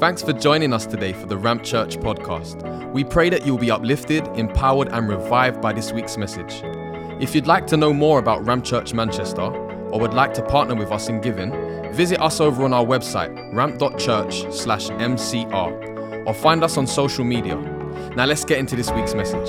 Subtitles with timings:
[0.00, 2.92] Thanks for joining us today for the Ramp Church podcast.
[2.92, 6.62] We pray that you'll be uplifted, empowered, and revived by this week's message.
[7.22, 10.74] If you'd like to know more about Ramp Church Manchester or would like to partner
[10.74, 11.52] with us in giving,
[11.94, 17.54] visit us over on our website, ramp.church/mcr, or find us on social media.
[18.16, 19.48] Now let's get into this week's message.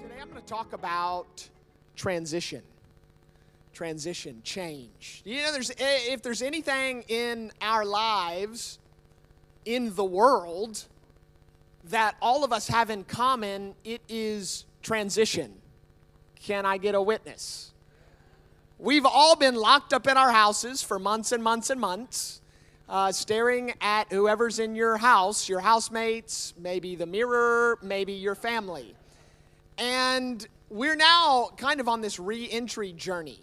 [0.00, 1.48] Today I'm going to talk about
[1.96, 2.62] transition.
[3.78, 5.22] Transition, change.
[5.24, 8.80] You know, there's if there's anything in our lives,
[9.64, 10.84] in the world,
[11.84, 15.54] that all of us have in common, it is transition.
[16.42, 17.72] Can I get a witness?
[18.80, 22.40] We've all been locked up in our houses for months and months and months,
[22.88, 28.96] uh, staring at whoever's in your house, your housemates, maybe the mirror, maybe your family.
[29.78, 33.38] And we're now kind of on this re entry journey.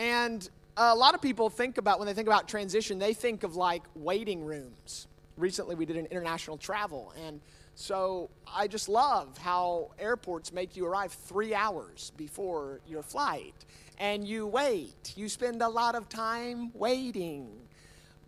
[0.00, 3.54] And a lot of people think about, when they think about transition, they think of
[3.54, 5.08] like waiting rooms.
[5.36, 7.12] Recently, we did an international travel.
[7.22, 7.42] And
[7.74, 13.52] so I just love how airports make you arrive three hours before your flight.
[13.98, 17.50] And you wait, you spend a lot of time waiting.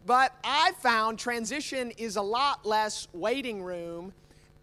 [0.05, 4.13] But I found transition is a lot less waiting room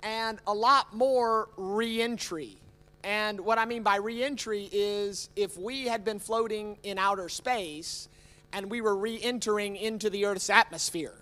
[0.04, 2.59] and a lot more reentry.
[3.04, 8.10] And what I mean by reentry is if we had been floating in outer space
[8.52, 11.14] and we were re entering into the Earth's atmosphere,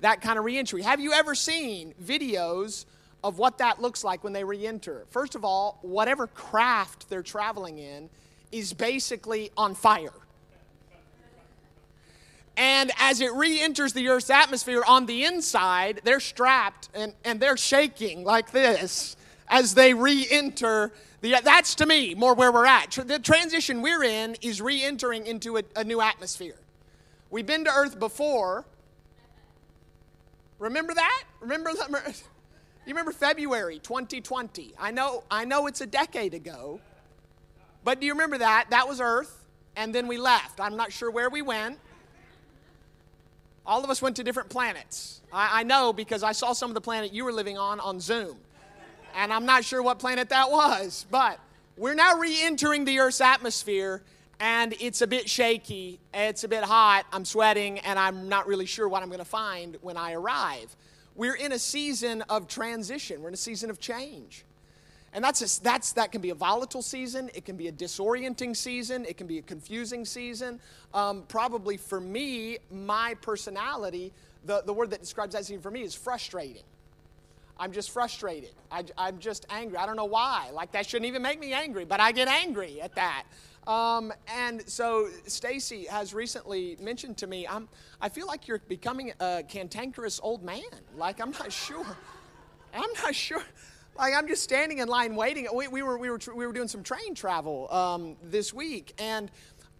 [0.00, 0.82] that kind of reentry.
[0.82, 2.86] Have you ever seen videos
[3.22, 5.04] of what that looks like when they re enter?
[5.10, 8.08] First of all, whatever craft they're traveling in
[8.50, 10.12] is basically on fire.
[12.56, 17.38] And as it re enters the Earth's atmosphere on the inside, they're strapped and, and
[17.38, 19.16] they're shaking like this
[19.50, 20.92] as they re enter.
[21.20, 22.92] The, that's to me more where we're at.
[22.92, 26.58] The transition we're in is re entering into a, a new atmosphere.
[27.30, 28.64] We've been to Earth before.
[30.58, 31.24] Remember that?
[31.40, 32.22] Remember that?
[32.86, 34.72] You remember February 2020?
[34.78, 36.80] I know, I know it's a decade ago,
[37.84, 38.68] but do you remember that?
[38.70, 39.44] That was Earth,
[39.76, 40.58] and then we left.
[40.58, 41.78] I'm not sure where we went.
[43.66, 45.20] All of us went to different planets.
[45.30, 48.00] I, I know because I saw some of the planet you were living on on
[48.00, 48.38] Zoom,
[49.18, 51.40] and I'm not sure what planet that was, but
[51.76, 54.00] we're now re entering the Earth's atmosphere,
[54.38, 58.64] and it's a bit shaky, it's a bit hot, I'm sweating, and I'm not really
[58.64, 60.74] sure what I'm going to find when I arrive.
[61.16, 64.44] We're in a season of transition, we're in a season of change.
[65.12, 67.30] And that's, a, that's that can be a volatile season.
[67.34, 69.06] It can be a disorienting season.
[69.06, 70.60] It can be a confusing season.
[70.92, 74.12] Um, probably for me, my personality,
[74.44, 76.62] the, the word that describes that season for me is frustrating.
[77.58, 78.50] I'm just frustrated.
[78.70, 79.78] I, I'm just angry.
[79.78, 80.50] I don't know why.
[80.52, 83.24] Like that shouldn't even make me angry, but I get angry at that.
[83.66, 87.68] Um, and so Stacy has recently mentioned to me, I'm,
[88.00, 90.62] I feel like you're becoming a cantankerous old man.
[90.96, 91.86] Like I'm not sure.
[92.74, 93.42] I'm not sure.
[93.98, 95.48] Like I'm just standing in line waiting.
[95.52, 99.30] We, we were, we, were, we were doing some train travel um, this week, and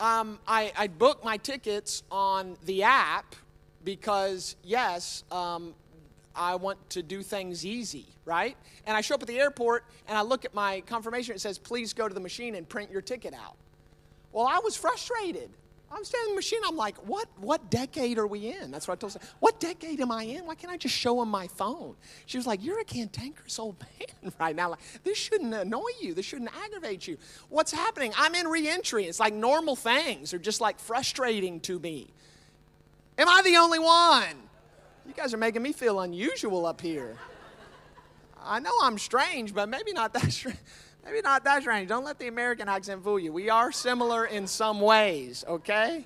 [0.01, 3.37] um, I, I booked my tickets on the app
[3.85, 5.75] because, yes, um,
[6.39, 8.57] I want to do things easy, right?
[8.87, 11.35] And I show up at the airport and I look at my confirmation.
[11.35, 13.57] It says, please go to the machine and print your ticket out.
[14.33, 15.51] Well, I was frustrated.
[15.91, 16.61] I'm standing in the machine.
[16.67, 18.71] I'm like, what, what decade are we in?
[18.71, 19.21] That's what I told her.
[19.41, 20.47] What decade am I in?
[20.47, 21.97] Why can't I just show him my phone?
[22.27, 24.71] She was like, you're a cantankerous old man right now.
[24.71, 26.13] Like, this shouldn't annoy you.
[26.13, 27.17] This shouldn't aggravate you.
[27.49, 28.13] What's happening?
[28.17, 29.07] I'm in reentry.
[29.07, 32.09] It's like normal things are just like frustrating to me.
[33.17, 34.48] Am I the only one?
[35.09, 37.17] You guys are making me feel unusual up here.
[38.45, 40.59] I know I'm strange, but maybe not that strange.
[41.05, 41.89] Maybe not that strange.
[41.89, 43.33] Don't let the American accent fool you.
[43.33, 46.05] We are similar in some ways, okay?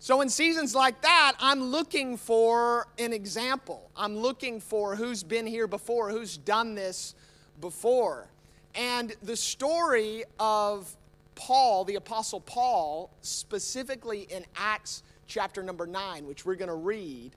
[0.00, 3.88] So, in seasons like that, I'm looking for an example.
[3.96, 7.14] I'm looking for who's been here before, who's done this
[7.60, 8.26] before.
[8.74, 10.96] And the story of
[11.36, 17.32] Paul, the Apostle Paul, specifically in Acts chapter number 9, which we're going to read,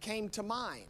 [0.00, 0.84] came to mind.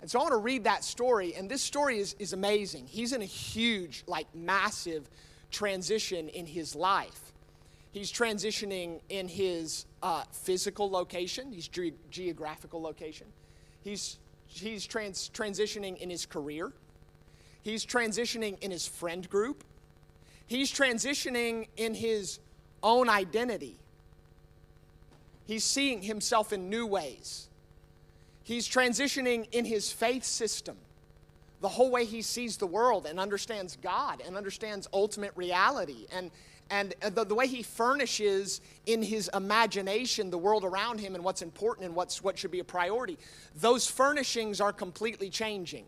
[0.00, 2.86] And so I want to read that story, and this story is, is amazing.
[2.86, 5.10] He's in a huge, like massive
[5.50, 7.32] transition in his life.
[7.90, 13.26] He's transitioning in his uh, physical location, his ge- geographical location.
[13.82, 16.72] He's, he's trans- transitioning in his career.
[17.62, 19.64] He's transitioning in his friend group.
[20.46, 22.38] He's transitioning in his
[22.82, 23.78] own identity.
[25.48, 27.48] He's seeing himself in new ways.
[28.44, 30.76] He's transitioning in his faith system
[31.62, 36.30] the whole way he sees the world and understands God and understands ultimate reality and
[36.70, 41.24] and uh, the, the way he furnishes in his imagination the world around him and
[41.24, 43.16] what's important and what's what should be a priority.
[43.56, 45.86] Those furnishings are completely changing.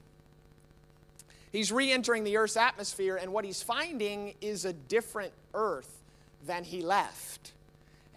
[1.53, 6.01] He's re-entering the earth's atmosphere and what he's finding is a different earth
[6.47, 7.53] than he left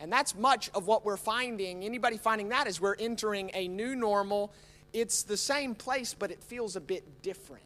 [0.03, 3.95] and that's much of what we're finding anybody finding that is we're entering a new
[3.95, 4.53] normal
[4.93, 7.63] it's the same place, but it feels a bit different.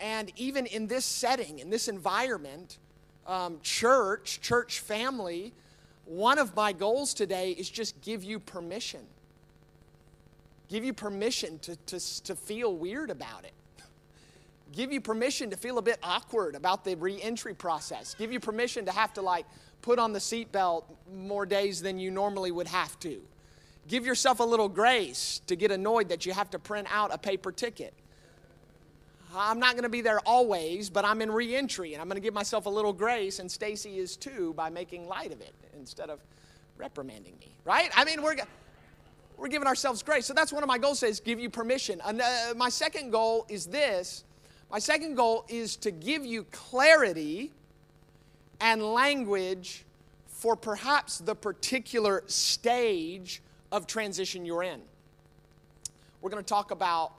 [0.00, 2.78] And even in this setting, in this environment,
[3.26, 5.52] um, church, church family,
[6.06, 9.00] one of my goals today is just give you permission.
[10.68, 13.52] Give you permission to, to, to feel weird about it.
[14.72, 18.14] Give you permission to feel a bit awkward about the reentry process.
[18.14, 19.46] Give you permission to have to, like,
[19.86, 20.82] put on the seatbelt
[21.14, 23.22] more days than you normally would have to.
[23.86, 27.18] Give yourself a little grace to get annoyed that you have to print out a
[27.18, 27.94] paper ticket.
[29.32, 32.20] I'm not going to be there always, but I'm in reentry and I'm going to
[32.20, 36.10] give myself a little grace, and Stacy is too by making light of it instead
[36.10, 36.18] of
[36.76, 37.88] reprimanding me, right?
[37.94, 38.34] I mean, we're,
[39.36, 40.26] we're giving ourselves grace.
[40.26, 42.00] So that's one of my goals is give you permission.
[42.04, 44.24] And, uh, my second goal is this.
[44.68, 47.52] My second goal is to give you clarity
[48.60, 49.84] and language
[50.26, 53.42] for perhaps the particular stage
[53.72, 54.80] of transition you're in.
[56.20, 57.12] We're going to talk about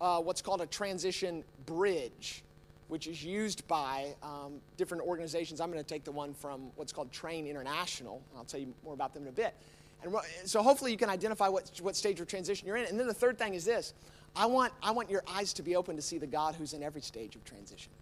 [0.00, 2.42] uh, what's called a transition bridge,
[2.88, 5.60] which is used by um, different organizations.
[5.60, 8.20] I'm going to take the one from what's called Train International.
[8.36, 9.54] I'll tell you more about them in a bit.
[10.02, 10.14] And
[10.44, 12.86] so hopefully you can identify what, what stage of transition you're in.
[12.86, 13.94] And then the third thing is this
[14.34, 16.82] I want, I want your eyes to be open to see the God who's in
[16.82, 17.92] every stage of transition.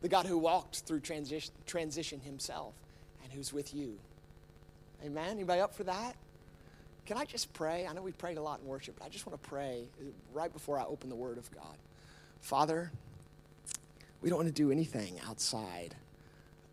[0.00, 2.74] The God who walked through transition, transition himself
[3.22, 3.98] and who's with you
[5.04, 5.30] Amen.
[5.30, 6.14] Anybody up for that?
[7.06, 7.86] Can I just pray?
[7.86, 9.84] I know we prayed a lot in worship, but I just want to pray
[10.32, 11.76] right before I open the Word of God.
[12.40, 12.92] Father,
[14.20, 15.94] we don't want to do anything outside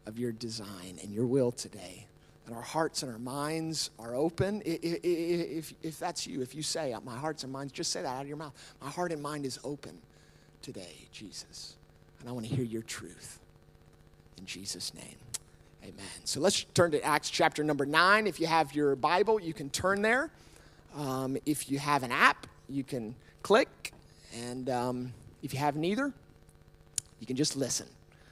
[0.06, 2.06] of your design and your will today.
[2.46, 4.62] And our hearts and our minds are open.
[4.66, 8.08] If, if, if that's you, if you say, My hearts and minds, just say that
[8.08, 8.54] out of your mouth.
[8.82, 9.98] My heart and mind is open
[10.62, 11.77] today, Jesus.
[12.20, 13.40] And I want to hear your truth.
[14.38, 15.18] In Jesus' name.
[15.84, 16.06] Amen.
[16.26, 18.28] So let's turn to Acts chapter number 9.
[18.28, 20.30] If you have your Bible, you can turn there.
[20.96, 23.94] Um, if you have an app, you can click.
[24.36, 26.12] And um, if you have neither,
[27.20, 27.88] you can just listen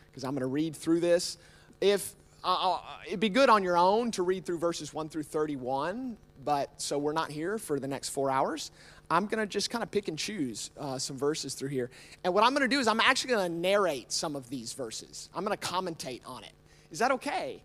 [0.08, 1.38] because I'm going to read through this.
[1.82, 6.18] If uh, it'd be good on your own to read through verses 1 through 31,
[6.44, 8.72] but so we're not here for the next four hours.
[9.10, 11.90] I'm going to just kind of pick and choose uh, some verses through here.
[12.24, 14.74] And what I'm going to do is I'm actually going to narrate some of these
[14.74, 16.54] verses, I'm going to commentate on it.
[16.92, 17.62] Is that okay?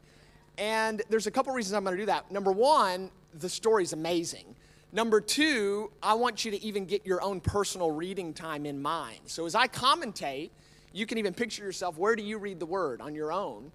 [0.59, 2.31] And there's a couple reasons I'm going to do that.
[2.31, 4.55] Number one, the story's amazing.
[4.93, 9.21] Number two, I want you to even get your own personal reading time in mind.
[9.27, 10.51] So as I commentate,
[10.93, 13.71] you can even picture yourself where do you read the word on your own?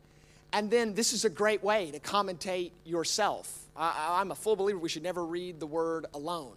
[0.51, 3.65] And then this is a great way to commentate yourself.
[3.75, 6.55] I, am a full believer we should never read the word alone.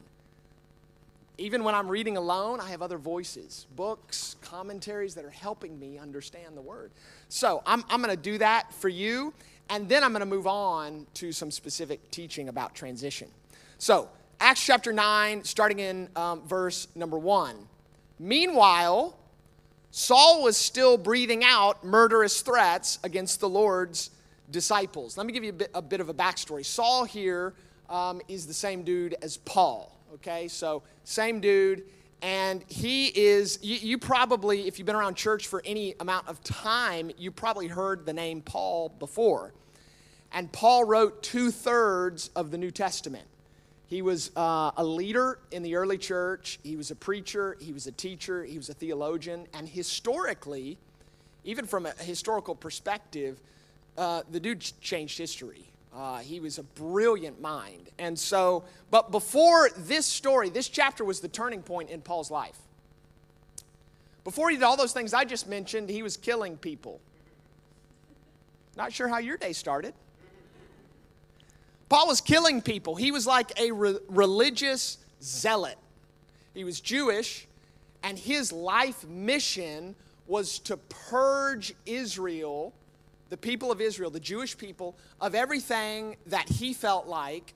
[1.38, 5.96] Even when I'm reading alone, I have other voices, books, commentaries that are helping me
[5.96, 6.90] understand the word.
[7.28, 9.32] So I'm, I'm going to do that for you,
[9.70, 13.28] and then I'm going to move on to some specific teaching about transition.
[13.78, 14.08] So,
[14.40, 17.56] Acts chapter 9, starting in um, verse number 1.
[18.18, 19.16] Meanwhile,
[19.90, 24.10] Saul was still breathing out murderous threats against the Lord's
[24.50, 25.16] disciples.
[25.16, 26.64] Let me give you a bit, a bit of a backstory.
[26.64, 27.54] Saul here
[27.88, 30.48] um, is the same dude as Paul, okay?
[30.48, 31.84] So, same dude
[32.22, 36.42] and he is you, you, probably if you've been around church for any amount of
[36.42, 39.52] time you probably heard the name paul before.
[40.32, 43.26] And paul wrote two-thirds of the new testament.
[43.86, 47.86] He was uh, a leader in the early church he was a preacher he was
[47.86, 50.76] a teacher he was a theologian and historically
[51.44, 53.40] even from a historical perspective
[53.96, 57.90] uh, the dude changed history uh, he was a brilliant mind.
[57.98, 62.56] And so, but before this story, this chapter was the turning point in Paul's life.
[64.22, 67.00] Before he did all those things I just mentioned, he was killing people.
[68.76, 69.92] Not sure how your day started.
[71.88, 72.94] Paul was killing people.
[72.94, 75.78] He was like a re- religious zealot.
[76.54, 77.48] He was Jewish,
[78.04, 79.96] and his life mission
[80.28, 82.72] was to purge Israel
[83.30, 87.54] the people of Israel, the Jewish people, of everything that he felt like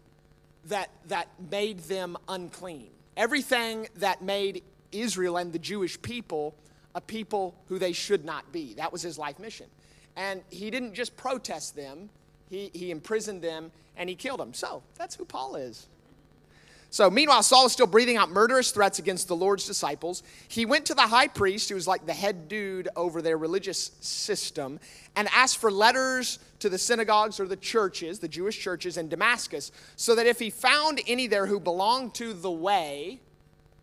[0.67, 2.91] that, that made them unclean.
[3.17, 6.55] Everything that made Israel and the Jewish people
[6.95, 8.75] a people who they should not be.
[8.75, 9.67] That was his life mission.
[10.17, 12.11] And he didn't just protest them,
[12.51, 14.53] he, he imprisoned them and he killed them.
[14.53, 15.87] So that's who Paul is.
[16.93, 20.23] So, meanwhile, Saul is still breathing out murderous threats against the Lord's disciples.
[20.49, 23.93] He went to the high priest, who was like the head dude over their religious
[24.01, 24.79] system,
[25.17, 29.73] and asked for letters to the synagogues or the churches, the Jewish churches in Damascus,
[29.97, 33.21] so that if he found any there who belonged to the way,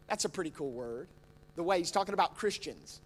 [0.07, 1.07] that's a pretty cool word,
[1.55, 3.01] the way, he's talking about Christians.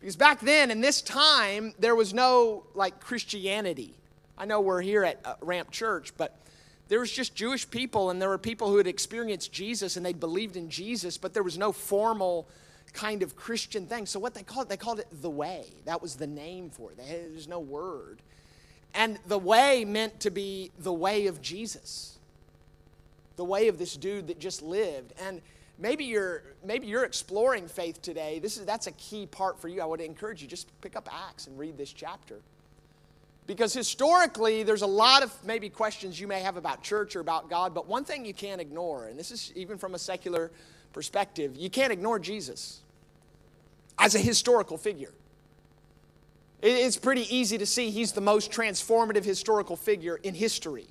[0.00, 3.92] Because back then, in this time, there was no like Christianity.
[4.38, 6.34] I know we're here at uh, Ramp Church, but
[6.88, 10.12] there was just Jewish people, and there were people who had experienced Jesus and they
[10.12, 12.46] believed in Jesus, but there was no formal
[12.92, 14.06] kind of Christian thing.
[14.06, 15.66] So what they called it, they called it the way.
[15.84, 16.98] That was the name for it.
[16.98, 18.20] There's no word.
[18.94, 22.18] And the way meant to be the way of Jesus.
[23.36, 25.12] The way of this dude that just lived.
[25.20, 25.42] And
[25.78, 28.38] maybe you're maybe you're exploring faith today.
[28.38, 29.82] This is that's a key part for you.
[29.82, 32.36] I would encourage you just pick up Acts and read this chapter.
[33.46, 37.50] Because historically, there's a lot of maybe questions you may have about church or about
[37.50, 40.50] God, but one thing you can't ignore, and this is even from a secular
[40.92, 42.80] perspective, you can't ignore Jesus
[43.98, 45.12] as a historical figure.
[46.62, 50.86] It's pretty easy to see he's the most transformative historical figure in history,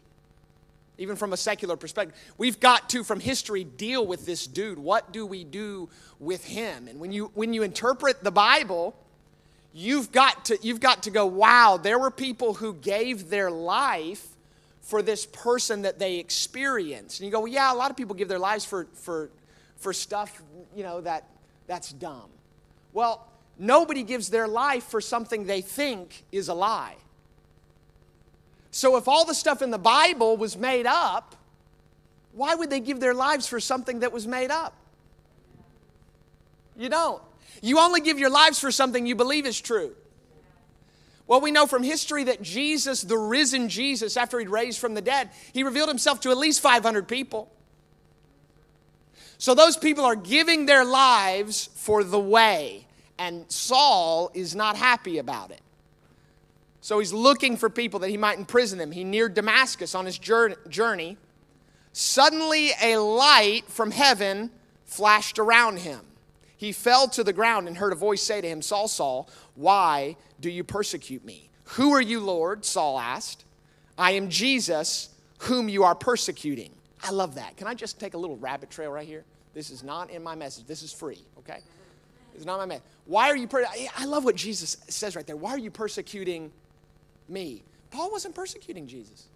[0.99, 2.15] even from a secular perspective.
[2.37, 4.77] We've got to, from history, deal with this dude.
[4.77, 6.87] What do we do with him?
[6.87, 8.95] And when you, when you interpret the Bible,
[9.73, 14.27] you've got to you've got to go wow there were people who gave their life
[14.81, 17.19] for this person that they experienced.
[17.19, 19.29] And you go well, yeah a lot of people give their lives for for
[19.77, 20.41] for stuff
[20.75, 21.27] you know that
[21.67, 22.29] that's dumb.
[22.93, 23.27] Well
[23.57, 26.95] nobody gives their life for something they think is a lie.
[28.71, 31.35] So if all the stuff in the bible was made up
[32.33, 34.75] why would they give their lives for something that was made up?
[36.75, 37.21] You don't
[37.61, 39.95] you only give your lives for something you believe is true.
[41.25, 45.01] Well, we know from history that Jesus, the risen Jesus, after he'd raised from the
[45.01, 47.49] dead, he revealed himself to at least 500 people.
[49.37, 55.17] So those people are giving their lives for the way, and Saul is not happy
[55.17, 55.61] about it.
[56.81, 58.91] So he's looking for people that he might imprison them.
[58.91, 61.17] He neared Damascus on his journey.
[61.93, 64.51] Suddenly, a light from heaven
[64.85, 66.01] flashed around him
[66.63, 70.15] he fell to the ground and heard a voice say to him, Saul, Saul, why
[70.39, 71.49] do you persecute me?
[71.65, 72.63] Who are you, Lord?
[72.63, 73.43] Saul asked.
[73.97, 76.71] I am Jesus, whom you are persecuting.
[77.03, 77.57] I love that.
[77.57, 79.25] Can I just take a little rabbit trail right here?
[79.53, 80.65] This is not in my message.
[80.65, 81.59] This is free, okay?
[82.33, 82.85] It's not my message.
[83.05, 83.65] Why are you, per-
[83.97, 85.35] I love what Jesus says right there.
[85.35, 86.51] Why are you persecuting
[87.27, 87.63] me?
[87.91, 89.27] Paul wasn't persecuting Jesus.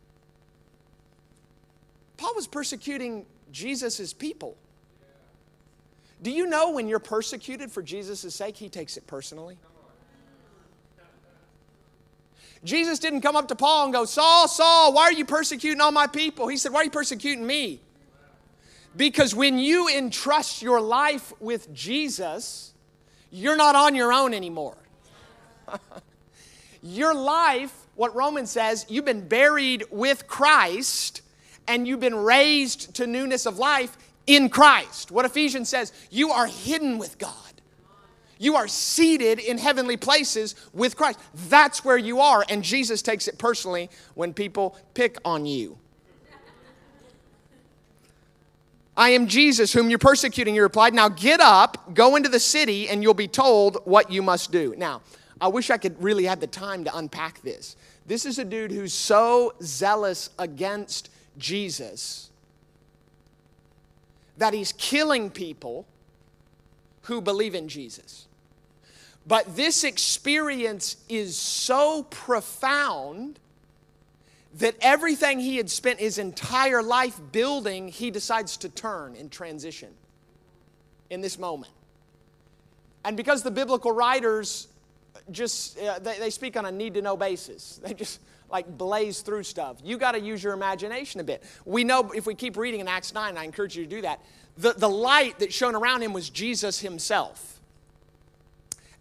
[2.16, 4.56] Paul was persecuting Jesus' people.
[6.22, 9.58] Do you know when you're persecuted for Jesus' sake, he takes it personally?
[12.64, 15.92] Jesus didn't come up to Paul and go, Saul, Saul, why are you persecuting all
[15.92, 16.48] my people?
[16.48, 17.82] He said, Why are you persecuting me?
[18.96, 22.74] Because when you entrust your life with Jesus,
[23.30, 24.78] you're not on your own anymore.
[26.82, 31.22] your life, what Romans says, you've been buried with Christ
[31.68, 33.98] and you've been raised to newness of life
[34.28, 35.10] in Christ.
[35.10, 37.34] What Ephesians says, you are hidden with God.
[38.40, 41.20] You are seated in heavenly places with Christ.
[41.50, 45.80] That's where you are, and Jesus takes it personally when people pick on you.
[48.96, 50.94] I am Jesus, whom you're persecuting, he replied.
[50.94, 54.74] Now get up, go into the city, and you'll be told what you must do.
[54.76, 55.02] Now,
[55.40, 57.76] I wish I could really have the time to unpack this.
[58.08, 62.32] This is a dude who's so zealous against Jesus
[64.38, 65.86] that he's killing people
[67.04, 68.28] who believe in Jesus.
[69.26, 73.40] But this experience is so profound
[74.56, 79.90] that everything he had spent his entire life building, he decides to turn and transition
[81.10, 81.74] in this moment.
[83.04, 84.68] And because the biblical writers
[85.32, 89.22] just, uh, they, they speak on a need to know basis, they just like blaze
[89.22, 89.78] through stuff.
[89.84, 91.44] You got to use your imagination a bit.
[91.66, 94.22] We know if we keep reading in Acts 9, I encourage you to do that,
[94.58, 97.60] the, the light that shone around him was Jesus himself.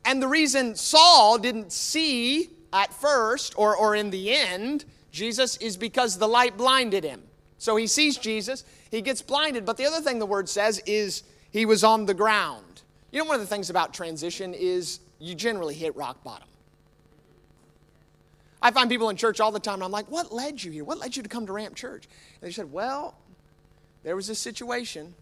[0.04, 4.84] And the reason Saul didn't see at first or, or in the end
[5.16, 7.22] Jesus is because the light blinded him.
[7.56, 9.64] So he sees Jesus, he gets blinded.
[9.64, 12.82] But the other thing the word says is he was on the ground.
[13.12, 16.46] You know, one of the things about transition is you generally hit rock bottom.
[18.66, 20.82] I find people in church all the time, and I'm like, what led you here?
[20.82, 22.08] What led you to come to Ramp Church?
[22.40, 23.16] And they said, well,
[24.02, 25.14] there was this situation,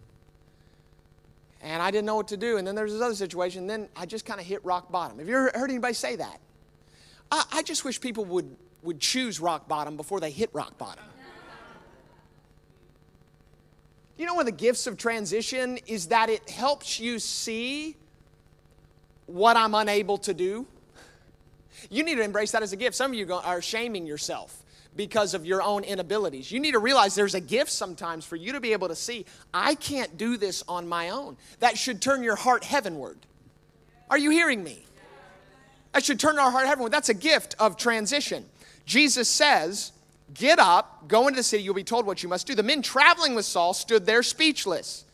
[1.60, 2.56] and I didn't know what to do.
[2.56, 4.90] And then there was this other situation, and then I just kind of hit rock
[4.90, 5.18] bottom.
[5.18, 6.40] Have you ever heard anybody say that?
[7.30, 11.04] I, I just wish people would, would choose rock bottom before they hit rock bottom.
[14.16, 17.94] You know, one of the gifts of transition is that it helps you see
[19.26, 20.66] what I'm unable to do.
[21.90, 22.97] You need to embrace that as a gift.
[22.97, 24.62] Some of you are shaming yourself
[24.97, 26.52] because of your own inabilities.
[26.52, 29.26] You need to realize there's a gift sometimes for you to be able to see,
[29.52, 31.37] I can't do this on my own.
[31.61, 33.19] That should turn your heart heavenward.
[34.11, 34.85] Are you hearing me?
[35.93, 36.93] That should turn our heart heavenward.
[36.93, 38.45] That's a gift of transition.
[38.85, 39.93] Jesus says,
[40.33, 42.54] Get up, go into the city, you'll be told what you must do.
[42.54, 45.04] The men traveling with Saul stood there speechless.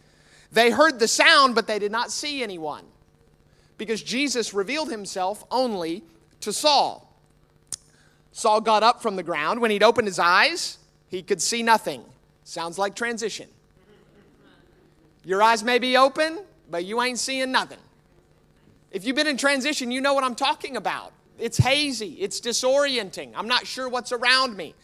[0.53, 2.85] They heard the sound, but they did not see anyone
[3.77, 6.03] because Jesus revealed himself only
[6.41, 7.07] to Saul.
[8.33, 9.61] Saul got up from the ground.
[9.61, 10.79] When he'd opened his eyes,
[11.09, 12.05] he could see nothing.
[12.45, 13.49] Sounds like transition.
[15.25, 17.79] Your eyes may be open, but you ain't seeing nothing.
[18.91, 21.13] If you've been in transition, you know what I'm talking about.
[21.39, 23.33] It's hazy, it's disorienting.
[23.35, 24.75] I'm not sure what's around me.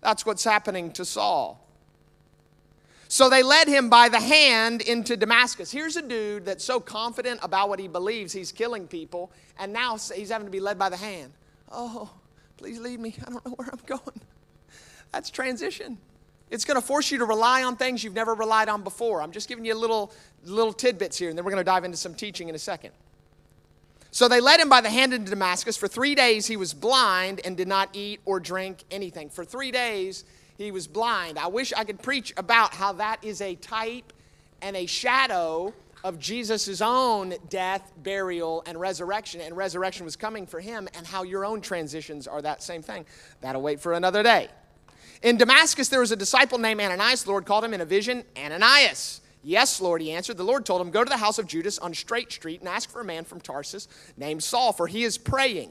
[0.00, 1.63] That's what's happening to Saul.
[3.14, 5.70] So they led him by the hand into Damascus.
[5.70, 9.96] Here's a dude that's so confident about what he believes, he's killing people, and now
[9.96, 11.32] he's having to be led by the hand.
[11.70, 12.10] Oh,
[12.56, 13.14] please lead me.
[13.24, 14.20] I don't know where I'm going.
[15.12, 15.96] That's transition.
[16.50, 19.22] It's going to force you to rely on things you've never relied on before.
[19.22, 21.96] I'm just giving you little, little tidbits here, and then we're going to dive into
[21.96, 22.90] some teaching in a second.
[24.10, 25.76] So they led him by the hand into Damascus.
[25.76, 29.30] For three days he was blind and did not eat or drink anything.
[29.30, 30.24] For three days
[30.56, 31.38] he was blind.
[31.38, 34.12] I wish I could preach about how that is a type
[34.62, 39.40] and a shadow of Jesus' own death, burial, and resurrection.
[39.40, 43.06] And resurrection was coming for him, and how your own transitions are that same thing.
[43.40, 44.48] That'll wait for another day.
[45.22, 47.24] In Damascus, there was a disciple named Ananias.
[47.24, 49.22] The Lord called him in a vision, Ananias.
[49.42, 50.36] Yes, Lord, he answered.
[50.36, 52.90] The Lord told him, Go to the house of Judas on Straight Street and ask
[52.90, 55.70] for a man from Tarsus named Saul, for he is praying.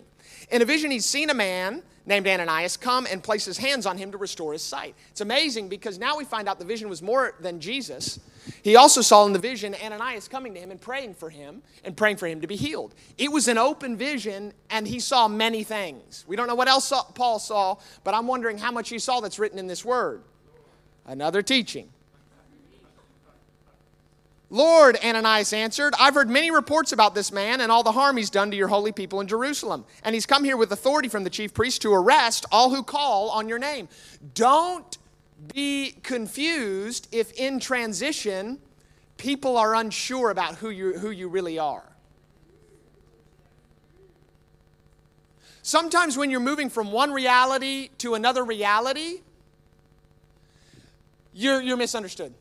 [0.51, 3.97] In a vision, he's seen a man named Ananias come and place his hands on
[3.97, 4.95] him to restore his sight.
[5.11, 8.19] It's amazing because now we find out the vision was more than Jesus.
[8.61, 11.95] He also saw in the vision Ananias coming to him and praying for him and
[11.95, 12.93] praying for him to be healed.
[13.17, 16.25] It was an open vision and he saw many things.
[16.27, 19.39] We don't know what else Paul saw, but I'm wondering how much he saw that's
[19.39, 20.23] written in this word.
[21.05, 21.89] Another teaching.
[24.53, 28.29] Lord, Ananias answered, I've heard many reports about this man and all the harm he's
[28.29, 29.83] done to your holy people in Jerusalem.
[30.03, 33.31] And he's come here with authority from the chief priest to arrest all who call
[33.31, 33.89] on your name.
[34.35, 34.95] Don't
[35.55, 38.59] be confused if in transition
[39.17, 41.91] people are unsure about who you, who you really are.
[45.63, 49.21] Sometimes when you're moving from one reality to another reality,
[51.33, 52.35] you're, you're misunderstood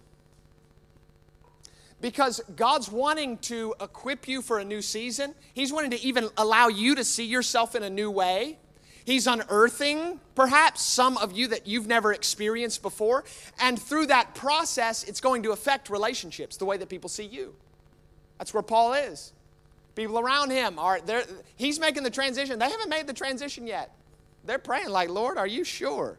[2.02, 5.34] because God's wanting to equip you for a new season.
[5.54, 8.58] He's wanting to even allow you to see yourself in a new way.
[9.04, 13.24] He's unearthing perhaps some of you that you've never experienced before.
[13.60, 17.54] And through that process, it's going to affect relationships, the way that people see you.
[18.38, 19.32] That's where Paul is.
[19.94, 21.22] People around him are there.
[21.56, 22.58] He's making the transition.
[22.58, 23.94] They haven't made the transition yet.
[24.44, 26.18] They're praying, like, Lord, are you sure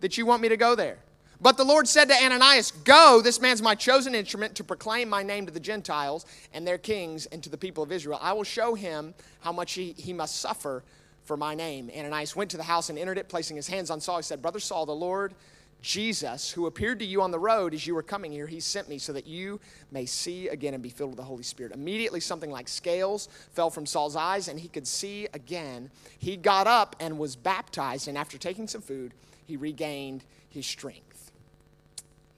[0.00, 0.98] that you want me to go there?
[1.42, 5.24] But the Lord said to Ananias, Go, this man's my chosen instrument to proclaim my
[5.24, 6.24] name to the Gentiles
[6.54, 8.20] and their kings and to the people of Israel.
[8.22, 10.84] I will show him how much he, he must suffer
[11.24, 11.90] for my name.
[11.96, 14.18] Ananias went to the house and entered it, placing his hands on Saul.
[14.18, 15.34] He said, Brother Saul, the Lord
[15.80, 18.88] Jesus, who appeared to you on the road as you were coming here, he sent
[18.88, 19.58] me so that you
[19.90, 21.72] may see again and be filled with the Holy Spirit.
[21.72, 25.90] Immediately, something like scales fell from Saul's eyes, and he could see again.
[26.20, 29.12] He got up and was baptized, and after taking some food,
[29.44, 31.11] he regained his strength.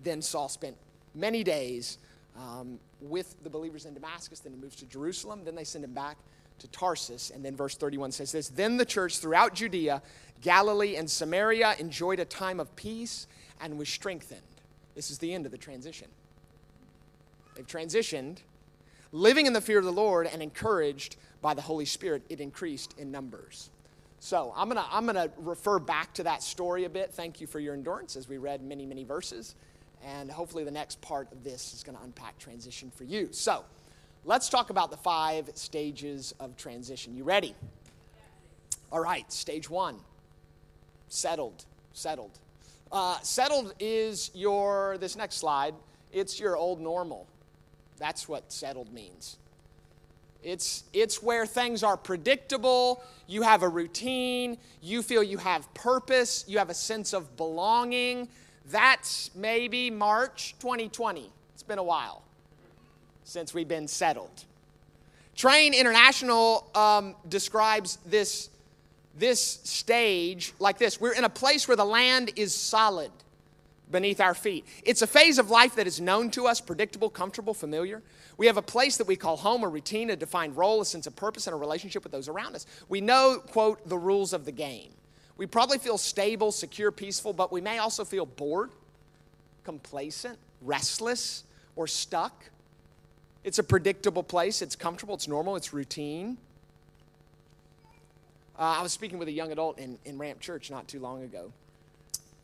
[0.04, 0.76] Then Saul spent
[1.14, 1.98] many days
[2.36, 4.40] um, with the believers in Damascus.
[4.40, 5.42] Then he moves to Jerusalem.
[5.44, 6.16] Then they send him back
[6.60, 7.30] to Tarsus.
[7.30, 10.02] And then verse 31 says this Then the church throughout Judea,
[10.40, 13.26] Galilee, and Samaria enjoyed a time of peace
[13.60, 14.40] and was strengthened.
[14.94, 16.08] This is the end of the transition.
[17.54, 18.38] They've transitioned,
[19.12, 22.94] living in the fear of the Lord and encouraged by the Holy Spirit, it increased
[22.98, 23.70] in numbers.
[24.18, 27.12] So I'm gonna, I'm gonna refer back to that story a bit.
[27.12, 29.54] Thank you for your endurance as we read many, many verses.
[30.04, 33.28] And hopefully, the next part of this is going to unpack transition for you.
[33.32, 33.64] So,
[34.24, 37.14] let's talk about the five stages of transition.
[37.14, 37.54] You ready?
[38.92, 39.96] All right, stage one
[41.14, 41.64] settled.
[41.92, 42.38] Settled.
[42.90, 45.74] Uh, settled is your, this next slide,
[46.12, 47.26] it's your old normal.
[47.98, 49.36] That's what settled means.
[50.42, 56.44] It's, it's where things are predictable, you have a routine, you feel you have purpose,
[56.46, 58.28] you have a sense of belonging,
[58.70, 61.30] that's maybe March 2020.
[61.52, 62.22] It's been a while
[63.24, 64.44] since we've been settled.
[65.36, 68.50] Train International um, describes this,
[69.18, 73.10] this stage like this We're in a place where the land is solid.
[73.90, 74.64] beneath our feet.
[74.82, 78.02] It's a phase of life that is known to us, predictable, comfortable, familiar.
[78.36, 81.06] We have a place that we call home, a routine, a defined role, a sense
[81.06, 82.66] of purpose, and a relationship with those around us.
[82.88, 84.90] We know, quote, the rules of the game.
[85.36, 88.70] We probably feel stable, secure, peaceful, but we may also feel bored,
[89.64, 91.44] complacent, restless,
[91.76, 92.50] or stuck.
[93.42, 94.62] It's a predictable place.
[94.62, 95.14] It's comfortable.
[95.14, 95.56] It's normal.
[95.56, 96.38] It's routine.
[98.56, 101.24] Uh, I was speaking with a young adult in, in Ramp Church not too long
[101.24, 101.52] ago,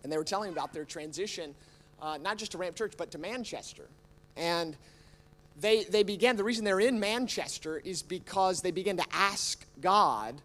[0.03, 1.55] and they were telling about their transition,
[2.03, 3.85] uh, not just to Ramp Church, but to Manchester.
[4.37, 4.77] And
[5.61, 10.41] they, they began, the reason they're in Manchester is because they began to ask God,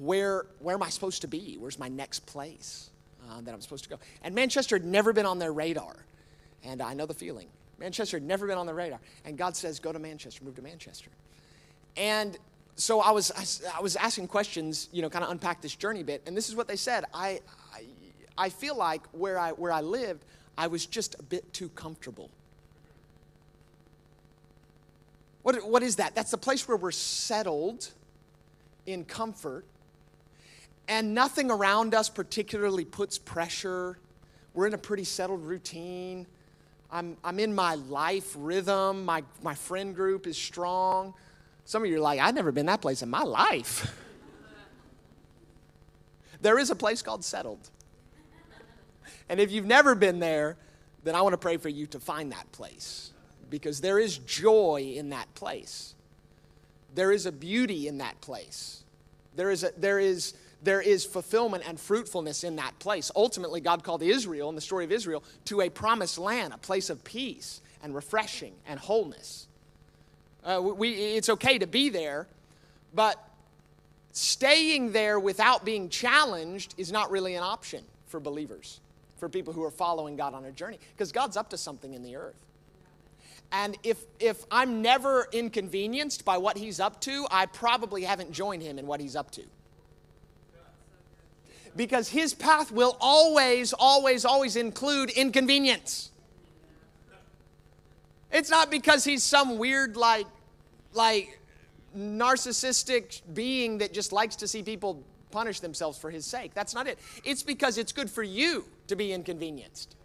[0.00, 1.56] where, where am I supposed to be?
[1.58, 2.90] Where's my next place
[3.28, 3.98] uh, that I'm supposed to go?
[4.22, 5.94] And Manchester had never been on their radar.
[6.64, 7.48] And I know the feeling.
[7.78, 9.00] Manchester had never been on the radar.
[9.24, 11.10] And God says, go to Manchester, move to Manchester.
[11.96, 12.38] And
[12.76, 13.30] so I was,
[13.76, 16.22] I was asking questions, you know, kind of unpack this journey bit.
[16.26, 17.04] And this is what they said.
[17.12, 17.40] I,
[17.74, 17.84] I,
[18.38, 20.24] I feel like where I, where I lived,
[20.56, 22.30] I was just a bit too comfortable.
[25.42, 26.14] What, what is that?
[26.14, 27.88] That's the place where we're settled
[28.86, 29.64] in comfort
[30.90, 33.96] and nothing around us particularly puts pressure.
[34.54, 36.26] We're in a pretty settled routine.
[36.90, 39.04] I'm, I'm in my life rhythm.
[39.04, 41.14] My, my friend group is strong.
[41.64, 43.96] Some of you are like, I've never been that place in my life.
[46.40, 47.70] there is a place called settled.
[49.28, 50.56] And if you've never been there,
[51.04, 53.12] then I want to pray for you to find that place
[53.48, 55.94] because there is joy in that place.
[56.96, 58.82] There is a beauty in that place.
[59.36, 63.10] There is, a, there is, there is fulfillment and fruitfulness in that place.
[63.16, 66.90] Ultimately, God called Israel, in the story of Israel, to a promised land, a place
[66.90, 69.46] of peace and refreshing and wholeness.
[70.44, 72.26] Uh, we, it's okay to be there,
[72.94, 73.22] but
[74.12, 78.80] staying there without being challenged is not really an option for believers,
[79.18, 82.02] for people who are following God on a journey, because God's up to something in
[82.02, 82.42] the earth.
[83.52, 88.62] And if, if I'm never inconvenienced by what he's up to, I probably haven't joined
[88.62, 89.42] him in what he's up to
[91.76, 96.10] because his path will always, always, always include inconvenience.
[98.32, 100.26] It's not because he's some weird, like,
[100.92, 101.40] like
[101.96, 106.54] narcissistic being that just likes to see people punish themselves for his sake.
[106.54, 106.98] That's not it.
[107.24, 109.96] It's because it's good for you to be inconvenienced.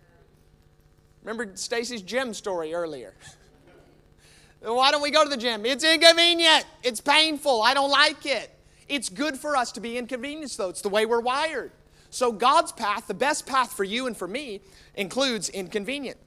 [1.23, 3.13] Remember Stacy's gym story earlier?
[4.62, 5.65] Why don't we go to the gym?
[5.65, 6.65] It's inconvenient.
[6.84, 7.62] It's painful.
[7.62, 8.55] I don't like it.
[8.88, 10.69] It's good for us to be inconvenienced, though.
[10.69, 11.71] It's the way we're wired.
[12.10, 14.62] So, God's path, the best path for you and for me,
[14.95, 16.17] includes inconvenient.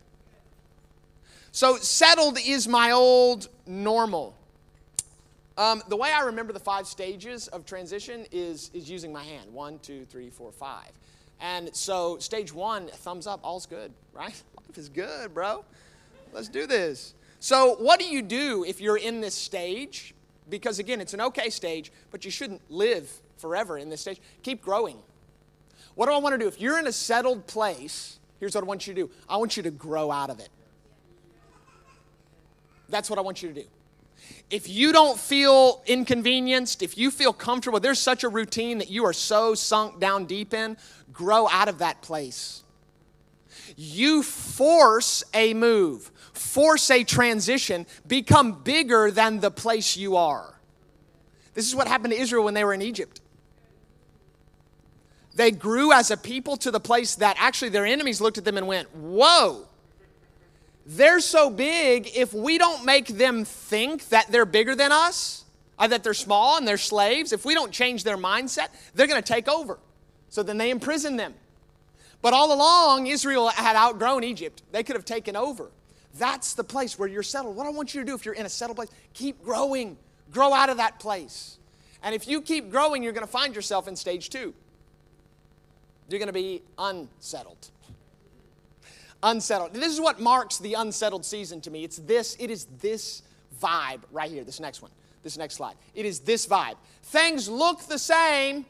[1.53, 4.35] So, settled is my old normal.
[5.57, 9.53] Um, the way I remember the five stages of transition is, is using my hand
[9.53, 10.91] one, two, three, four, five.
[11.41, 14.41] And so, stage one, thumbs up, all's good, right?
[14.57, 15.65] Life is good, bro.
[16.33, 17.15] Let's do this.
[17.41, 20.15] So, what do you do if you're in this stage?
[20.49, 24.21] Because again, it's an okay stage, but you shouldn't live forever in this stage.
[24.43, 24.99] Keep growing.
[25.95, 26.47] What do I want to do?
[26.47, 29.57] If you're in a settled place, here's what I want you to do I want
[29.57, 30.49] you to grow out of it.
[32.89, 33.67] That's what I want you to do.
[34.51, 39.05] If you don't feel inconvenienced, if you feel comfortable, there's such a routine that you
[39.05, 40.77] are so sunk down deep in,
[41.13, 42.63] grow out of that place.
[43.77, 50.55] You force a move force a transition, become bigger than the place you are.
[51.55, 53.21] This is what happened to Israel when they were in Egypt.
[55.35, 58.57] They grew as a people to the place that actually their enemies looked at them
[58.57, 59.69] and went, Whoa,
[60.85, 65.45] they're so big, if we don't make them think that they're bigger than us,
[65.79, 69.07] or uh, that they're small and they're slaves, if we don't change their mindset, they're
[69.07, 69.79] going to take over.
[70.31, 71.35] So then they imprisoned them.
[72.21, 74.63] But all along, Israel had outgrown Egypt.
[74.73, 75.71] They could have taken over.
[76.19, 77.57] That's the place where you're settled.
[77.57, 79.97] What I want you to do if you're in a settled place, keep growing.
[80.31, 81.59] Grow out of that place.
[82.03, 84.55] And if you keep growing, you're going to find yourself in stage two.
[86.09, 87.71] You're going to be unsettled.
[89.23, 89.75] Unsettled.
[89.75, 91.85] This is what marks the unsettled season to me.
[91.85, 93.23] It's this, it is this
[93.61, 94.91] vibe right here, this next one,
[95.23, 95.75] this next slide.
[95.95, 96.77] It is this vibe.
[97.03, 98.65] Things look the same,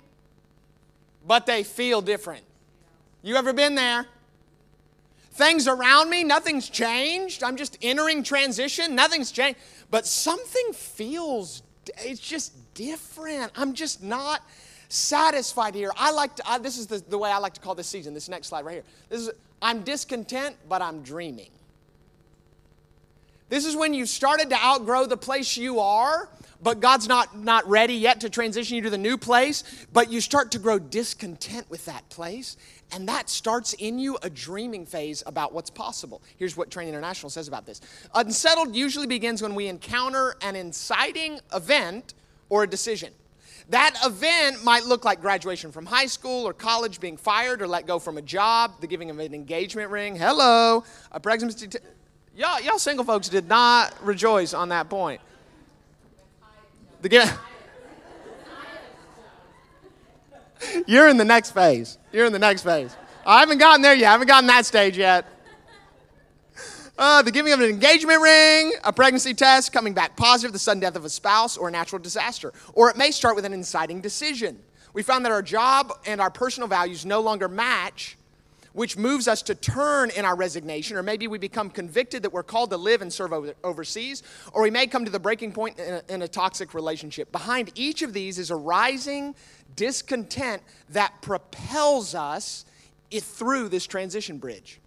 [1.27, 2.45] but they feel different.
[3.23, 4.07] You ever been there?
[5.39, 7.45] Things around me, nothing's changed.
[7.45, 9.61] I'm just entering transition, nothing's changed.
[9.89, 11.63] But something feels,
[11.99, 13.53] it's just different.
[13.55, 14.43] I'm just not
[14.89, 15.93] satisfied here.
[15.97, 18.15] I like to, I, this is the, the way I like to call this season,
[18.15, 18.85] this next slide right here.
[19.11, 19.31] This is,
[19.63, 21.51] I'm discontent, but I'm dreaming.
[23.49, 26.29] This is when you've started to outgrow the place you are,
[26.61, 30.21] but God's not, not ready yet to transition you to the new place, but you
[30.21, 32.57] start to grow discontent with that place,
[32.93, 36.23] and that starts in you a dreaming phase about what's possible.
[36.37, 37.81] Here's what Train International says about this
[38.15, 42.15] Unsettled usually begins when we encounter an inciting event
[42.49, 43.13] or a decision.
[43.71, 47.87] That event might look like graduation from high school or college, being fired or let
[47.87, 50.17] go from a job, the giving of an engagement ring.
[50.17, 51.69] Hello, a pregnancy.
[51.69, 51.79] T-
[52.35, 55.21] y'all, y'all single folks did not rejoice on that point.
[57.03, 57.39] The give-
[60.87, 61.99] You're in the next phase.
[62.13, 62.97] You're in the next phase.
[63.25, 64.09] I haven't gotten there yet.
[64.09, 65.27] I haven't gotten that stage yet.
[66.97, 70.81] Uh, the giving of an engagement ring, a pregnancy test, coming back positive, the sudden
[70.81, 72.53] death of a spouse, or a natural disaster.
[72.73, 74.59] Or it may start with an inciting decision.
[74.95, 78.19] We found that our job and our personal values no longer match,
[78.73, 82.43] which moves us to turn in our resignation, or maybe we become convicted that we're
[82.43, 85.79] called to live and serve over, overseas, or we may come to the breaking point
[85.79, 87.31] in a, in a toxic relationship.
[87.31, 89.37] Behind each of these is a rising
[89.79, 90.61] discontent
[90.91, 92.67] that propels us
[93.11, 94.81] through this transition bridge.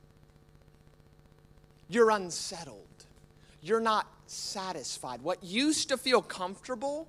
[1.89, 2.77] You're unsettled.
[3.63, 5.21] You're not satisfied.
[5.21, 7.07] What used to feel comfortable,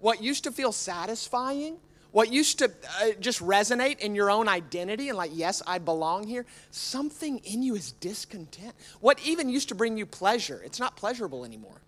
[0.00, 1.78] what used to feel satisfying,
[2.12, 6.26] what used to uh, just resonate in your own identity and like, yes, I belong
[6.26, 8.74] here, something in you is discontent.
[9.00, 11.80] What even used to bring you pleasure, it's not pleasurable anymore.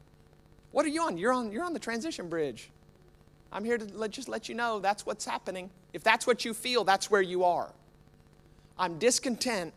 [0.72, 1.16] What are you on?
[1.16, 2.70] You're on, you're on the transition bridge.
[3.52, 5.70] I'm here to let, just let you know that's what's happening.
[5.92, 7.70] If that's what you feel, that's where you are.
[8.78, 9.72] I'm discontent,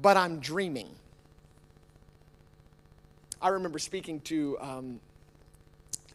[0.00, 0.88] but I'm dreaming.
[3.40, 5.00] I remember speaking to, um,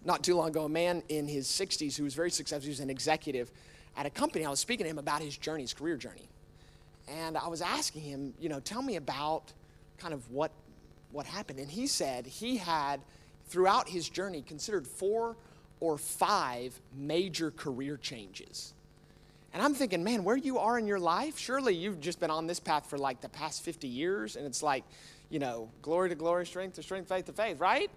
[0.03, 2.65] not too long ago, a man in his 60s who was very successful.
[2.65, 3.49] He was an executive
[3.95, 4.45] at a company.
[4.45, 6.27] I was speaking to him about his journey, his career journey.
[7.07, 9.53] And I was asking him, you know, tell me about
[9.97, 10.51] kind of what,
[11.11, 11.59] what happened.
[11.59, 12.99] And he said he had,
[13.47, 15.37] throughout his journey, considered four
[15.79, 18.73] or five major career changes.
[19.53, 22.47] And I'm thinking, man, where you are in your life, surely you've just been on
[22.47, 24.83] this path for like the past 50 years, and it's like,
[25.29, 27.91] you know, glory to glory, strength to strength, faith to faith, right?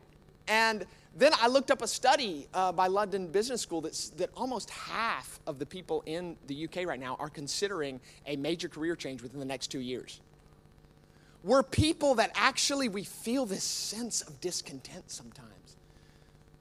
[0.49, 0.85] And
[1.17, 5.41] then I looked up a study uh, by London Business School that's, that almost half
[5.47, 9.41] of the people in the UK right now are considering a major career change within
[9.41, 10.21] the next two years.
[11.43, 15.51] We're people that actually we feel this sense of discontent sometimes.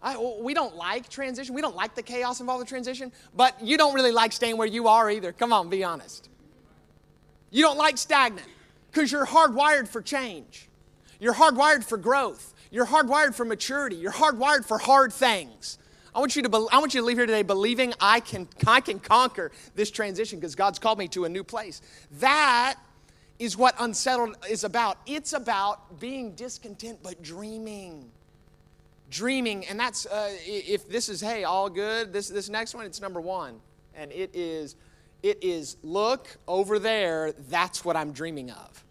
[0.01, 1.55] I, we don't like transition.
[1.55, 4.67] We don't like the chaos involved in transition, but you don't really like staying where
[4.67, 5.31] you are either.
[5.31, 6.29] Come on, be honest.
[7.49, 8.47] You don't like stagnant
[8.91, 10.67] because you're hardwired for change.
[11.19, 12.53] You're hardwired for growth.
[12.71, 13.95] You're hardwired for maturity.
[13.95, 15.77] You're hardwired for hard things.
[16.13, 18.47] I want you to, be, I want you to leave here today believing I can,
[18.65, 21.81] I can conquer this transition because God's called me to a new place.
[22.19, 22.75] That
[23.37, 24.97] is what unsettled is about.
[25.05, 28.11] It's about being discontent but dreaming.
[29.15, 32.11] Dreaming, and that's uh, if this is hey all good.
[32.11, 33.61] This this next one, it's number one,
[33.95, 34.75] and it is
[35.23, 37.31] it is look over there.
[37.49, 38.83] That's what I'm dreaming of.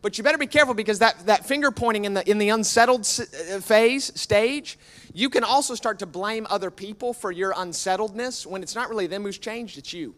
[0.00, 3.02] But you better be careful because that, that finger pointing in the, in the unsettled
[3.02, 4.78] uh, phase, stage,
[5.14, 9.06] you can also start to blame other people for your unsettledness when it's not really
[9.06, 10.14] them who's changed, it's you.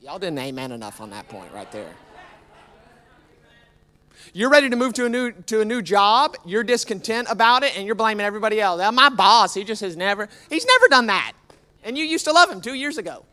[0.00, 1.92] Y'all didn't amen enough on that point right there.
[4.34, 7.76] You're ready to move to a new to a new job, you're discontent about it,
[7.76, 8.80] and you're blaming everybody else.
[8.94, 11.32] my boss, he just has never, he's never done that.
[11.84, 13.24] And you used to love him two years ago.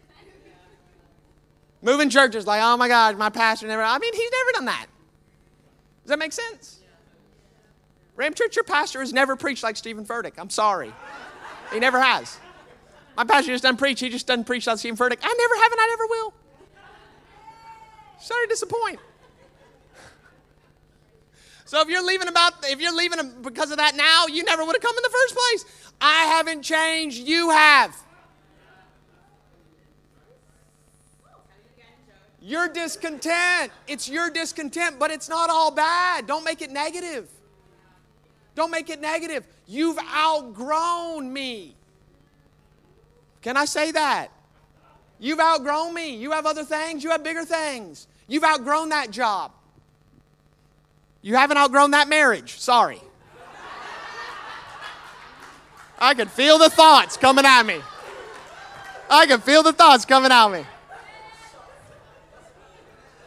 [1.81, 4.88] Moving churches, like, oh my God, my pastor never, I mean, he's never done that.
[6.03, 6.79] Does that make sense?
[8.17, 10.33] Ramp Church, your pastor has never preached like Steven Furtick.
[10.38, 10.91] I'm sorry.
[11.71, 12.38] He never has.
[13.15, 14.01] My pastor just doesn't preach.
[14.01, 15.19] He just doesn't preach like Steven Furtick.
[15.23, 16.33] I never have and I never will.
[18.19, 18.99] Sorry to disappoint.
[21.69, 24.75] So if you're leaving about if you're leaving because of that now, you never would
[24.75, 25.91] have come in the first place.
[26.01, 27.95] I haven't changed, you have.
[32.41, 33.71] You're discontent.
[33.88, 36.25] It's your discontent, but it's not all bad.
[36.25, 37.29] Don't make it negative.
[38.55, 39.45] Don't make it negative.
[39.67, 41.75] You've outgrown me.
[43.43, 44.29] Can I say that?
[45.19, 46.15] You've outgrown me.
[46.15, 48.08] You have other things, you have bigger things.
[48.27, 49.51] You've outgrown that job.
[51.21, 52.60] You haven't outgrown that marriage.
[52.60, 53.01] Sorry.
[55.99, 57.82] I can feel the thoughts coming at me.
[59.10, 60.65] I can feel the thoughts coming at me.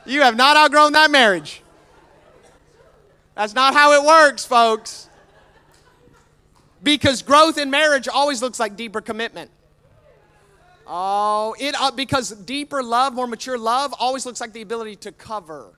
[0.07, 1.63] You have not outgrown that marriage.
[3.35, 5.09] That's not how it works, folks.
[6.83, 9.51] Because growth in marriage always looks like deeper commitment.
[10.87, 15.13] Oh, it uh, because deeper love, more mature love always looks like the ability to
[15.13, 15.71] cover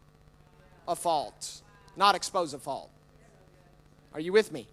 [0.88, 1.60] a fault,
[1.96, 2.90] not expose a fault.
[4.12, 4.68] Are you with me?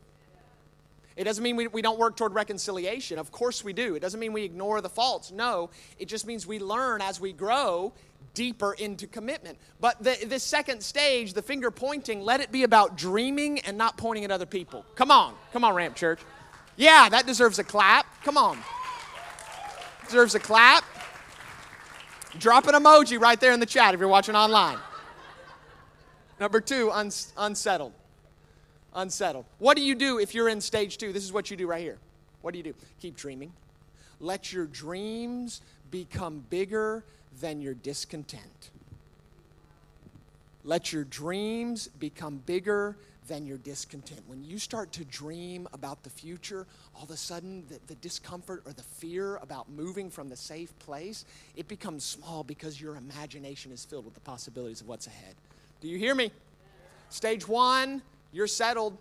[1.18, 3.20] It doesn't mean we, we don't work toward reconciliation.
[3.20, 3.96] Of course we do.
[3.96, 5.32] It doesn't mean we ignore the faults.
[5.32, 7.92] No, it just means we learn as we grow
[8.34, 9.58] deeper into commitment.
[9.80, 13.98] But the, this second stage, the finger pointing, let it be about dreaming and not
[13.98, 14.86] pointing at other people.
[14.96, 15.36] Come on.
[15.52, 16.20] Come on, Ramp Church.
[16.78, 18.06] Yeah, that deserves a clap.
[18.24, 18.58] Come on.
[20.06, 20.86] Deserves a clap.
[22.40, 24.78] Drop an emoji right there in the chat if you're watching online.
[26.42, 27.94] Number two, uns- unsettled.
[28.96, 29.46] Unsettled.
[29.60, 31.14] What do you do if you're in stage two?
[31.14, 32.00] This is what you do right here.
[32.42, 32.74] What do you do?
[33.00, 33.54] Keep dreaming.
[34.20, 37.04] Let your dreams become bigger
[37.40, 38.72] than your discontent.
[40.64, 44.22] Let your dreams become bigger than your discontent.
[44.26, 48.64] When you start to dream about the future, all of a sudden the, the, discomfort
[48.66, 51.24] or the fear about moving from the safe place,
[51.56, 55.36] it becomes small because your imagination is filled with the possibilities of what's ahead.
[55.82, 56.32] Do you hear me?
[57.10, 58.98] Stage one, you're settled.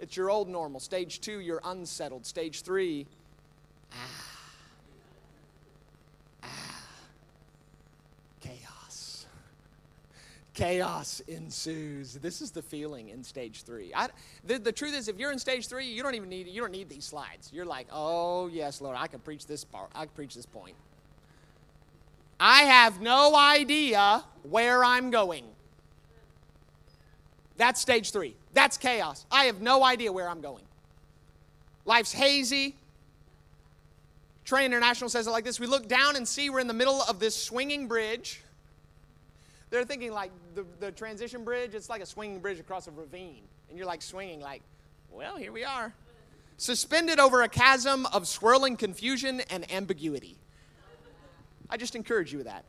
[0.00, 0.80] It's your old normal.
[0.80, 2.26] Stage two, you're unsettled.
[2.26, 3.06] Stage three,
[6.42, 6.48] ah
[8.40, 9.26] chaos
[10.52, 12.14] Chaos ensues.
[12.14, 13.92] This is the feeling in stage three.
[13.94, 14.08] I,
[14.44, 16.72] the, the truth is, if you're in stage three, you don't even need you don't
[16.72, 17.50] need these slides.
[17.52, 19.90] You're like, oh yes, Lord, I can preach this part.
[19.94, 20.74] I can preach this point.
[22.38, 25.44] I have no idea where I'm going.
[27.56, 28.34] That's stage three.
[28.52, 29.26] That's chaos.
[29.30, 30.64] I have no idea where I'm going.
[31.84, 32.76] Life's hazy.
[34.44, 37.02] Trey International says it like this We look down and see we're in the middle
[37.02, 38.40] of this swinging bridge
[39.74, 43.42] they're thinking like the, the transition bridge, it's like a swinging bridge across a ravine.
[43.68, 44.62] And you're like swinging, like,
[45.10, 45.92] well, here we are.
[46.58, 50.36] Suspended over a chasm of swirling confusion and ambiguity.
[51.68, 52.64] I just encourage you with that.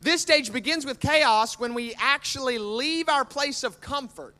[0.00, 4.34] This stage begins with chaos when we actually leave our place of comfort,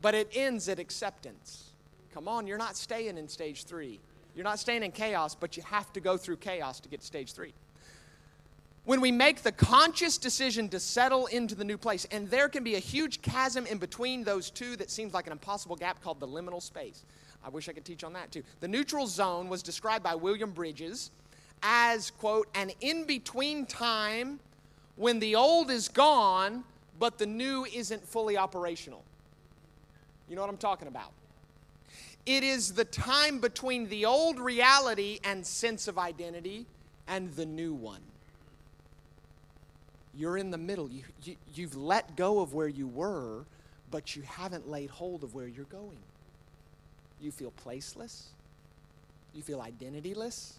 [0.00, 1.70] but it ends at acceptance.
[2.14, 3.98] Come on, you're not staying in stage three.
[4.34, 7.06] You're not staying in chaos, but you have to go through chaos to get to
[7.06, 7.52] stage three
[8.88, 12.06] when we make the conscious decision to settle into the new place.
[12.10, 15.32] And there can be a huge chasm in between those two that seems like an
[15.32, 17.04] impossible gap called the liminal space.
[17.44, 18.42] I wish I could teach on that too.
[18.60, 21.10] The neutral zone was described by William Bridges
[21.62, 24.40] as, quote, an in between time
[24.96, 26.64] when the old is gone,
[26.98, 29.02] but the new isn't fully operational.
[30.28, 31.12] You know what I'm talking about?
[32.26, 36.66] It is the time between the old reality and sense of identity
[37.06, 38.02] and the new one.
[40.14, 40.90] You're in the middle.
[40.90, 43.44] You, you, you've let go of where you were,
[43.90, 45.98] but you haven't laid hold of where you're going.
[47.20, 48.24] You feel placeless.
[49.32, 50.54] You feel identityless.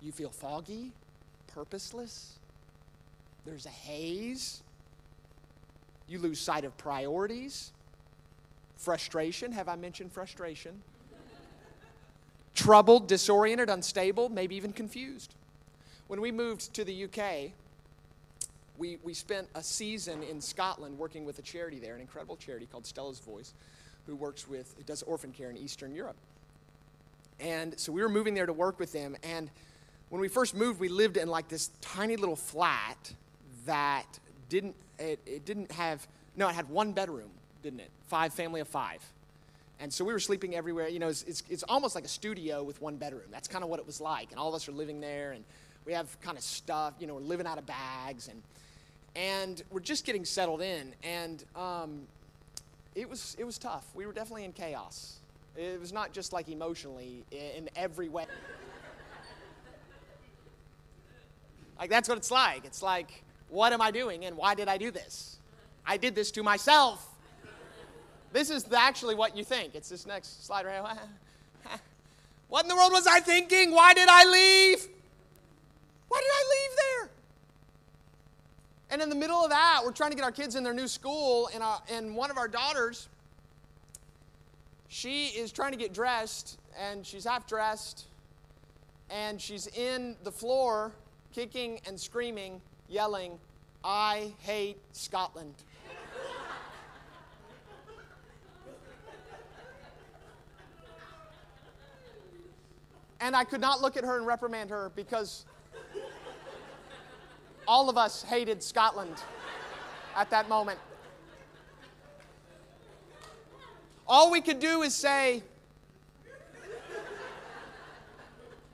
[0.00, 0.92] You feel foggy,
[1.48, 2.38] purposeless.
[3.44, 4.62] There's a haze.
[6.06, 7.72] You lose sight of priorities.
[8.76, 9.52] Frustration.
[9.52, 10.82] Have I mentioned frustration?
[12.54, 15.34] Troubled, disoriented, unstable, maybe even confused.
[16.08, 17.52] When we moved to the UK,
[18.78, 22.66] we, we spent a season in Scotland working with a charity there, an incredible charity
[22.70, 23.52] called Stella's Voice,
[24.06, 26.16] who works with, does orphan care in Eastern Europe.
[27.40, 29.16] And so we were moving there to work with them.
[29.22, 29.50] And
[30.10, 33.12] when we first moved, we lived in like this tiny little flat
[33.66, 34.18] that
[34.48, 37.30] didn't, it, it didn't have, no, it had one bedroom,
[37.62, 37.90] didn't it?
[38.06, 39.04] Five, family of five.
[39.80, 40.88] And so we were sleeping everywhere.
[40.88, 43.28] You know, it's, it's, it's almost like a studio with one bedroom.
[43.30, 44.30] That's kind of what it was like.
[44.30, 45.44] And all of us are living there, and
[45.84, 48.28] we have kind of stuff, you know, we're living out of bags.
[48.28, 48.42] And
[49.16, 50.92] and we're just getting settled in.
[51.02, 52.00] And um,
[52.94, 53.86] it was it was tough.
[53.94, 55.16] We were definitely in chaos.
[55.56, 58.26] It was not just like emotionally in every way.
[61.78, 62.64] Like that's what it's like.
[62.64, 65.38] It's like, what am I doing and why did I do this?
[65.86, 67.06] I did this to myself.
[68.32, 69.74] This is actually what you think.
[69.74, 70.82] It's this next slide right.
[70.82, 71.78] here.
[72.48, 73.72] What in the world was I thinking?
[73.72, 74.88] Why did I leave?
[76.08, 77.10] Why did I leave there?
[78.90, 80.88] And in the middle of that, we're trying to get our kids in their new
[80.88, 83.08] school, and, uh, and one of our daughters,
[84.88, 88.06] she is trying to get dressed, and she's half dressed,
[89.10, 90.92] and she's in the floor,
[91.38, 93.38] kicking and screaming, yelling,
[93.84, 95.54] I hate Scotland.
[103.20, 105.44] and I could not look at her and reprimand her because
[107.68, 109.14] all of us hated Scotland
[110.16, 110.80] at that moment.
[114.08, 115.44] All we could do is say,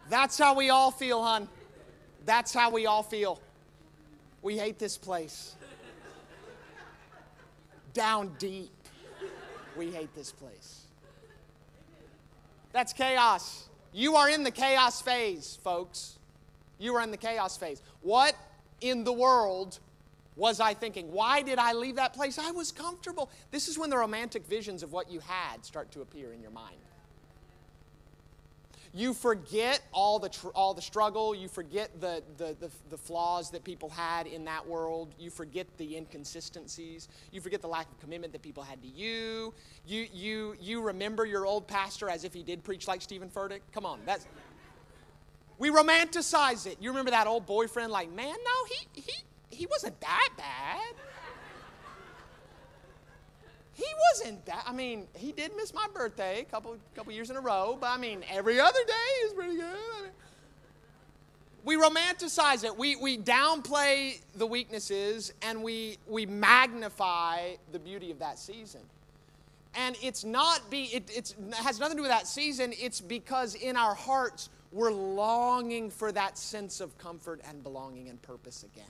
[0.08, 1.46] That's how we all feel, hon.
[2.24, 3.40] That's how we all feel.
[4.42, 5.54] We hate this place.
[7.92, 8.70] Down deep.
[9.76, 10.82] We hate this place.
[12.72, 13.68] That's chaos.
[13.92, 16.18] You are in the chaos phase, folks.
[16.78, 17.80] You are in the chaos phase.
[18.02, 18.34] What
[18.80, 19.78] in the world
[20.36, 21.12] was I thinking?
[21.12, 22.38] Why did I leave that place?
[22.38, 23.30] I was comfortable.
[23.50, 26.50] This is when the romantic visions of what you had start to appear in your
[26.50, 26.76] mind.
[28.96, 31.34] You forget all the, tr- all the struggle.
[31.34, 35.12] You forget the, the, the, the, flaws that people had in that world.
[35.18, 37.08] You forget the inconsistencies.
[37.32, 39.52] You forget the lack of commitment that people had to you.
[39.84, 43.60] You, you, you remember your old pastor as if he did preach like Steven Furtick.
[43.72, 44.26] Come on, that's.
[45.58, 46.78] We romanticize it.
[46.80, 49.12] You remember that old boyfriend, like, man, no, he, he,
[49.50, 50.94] he wasn't that bad.
[53.74, 54.64] He wasn't that.
[54.66, 57.90] I mean, he did miss my birthday a couple couple years in a row, but
[57.90, 59.64] I mean, every other day is pretty good.
[59.64, 60.10] I mean,
[61.64, 62.76] we romanticize it.
[62.76, 68.82] We, we downplay the weaknesses and we, we magnify the beauty of that season.
[69.74, 72.72] And it's not be it it's, it has nothing to do with that season.
[72.78, 78.20] It's because in our hearts we're longing for that sense of comfort and belonging and
[78.22, 78.84] purpose again.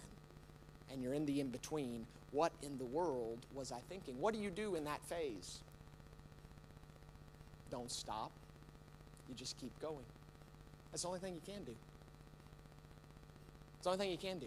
[0.94, 4.18] And you're in the in between what in the world was I thinking?
[4.20, 5.58] What do you do in that phase?
[7.70, 8.30] Don't stop.
[9.28, 10.04] You just keep going.
[10.90, 11.74] That's the only thing you can do.
[13.76, 14.46] It's the only thing you can do.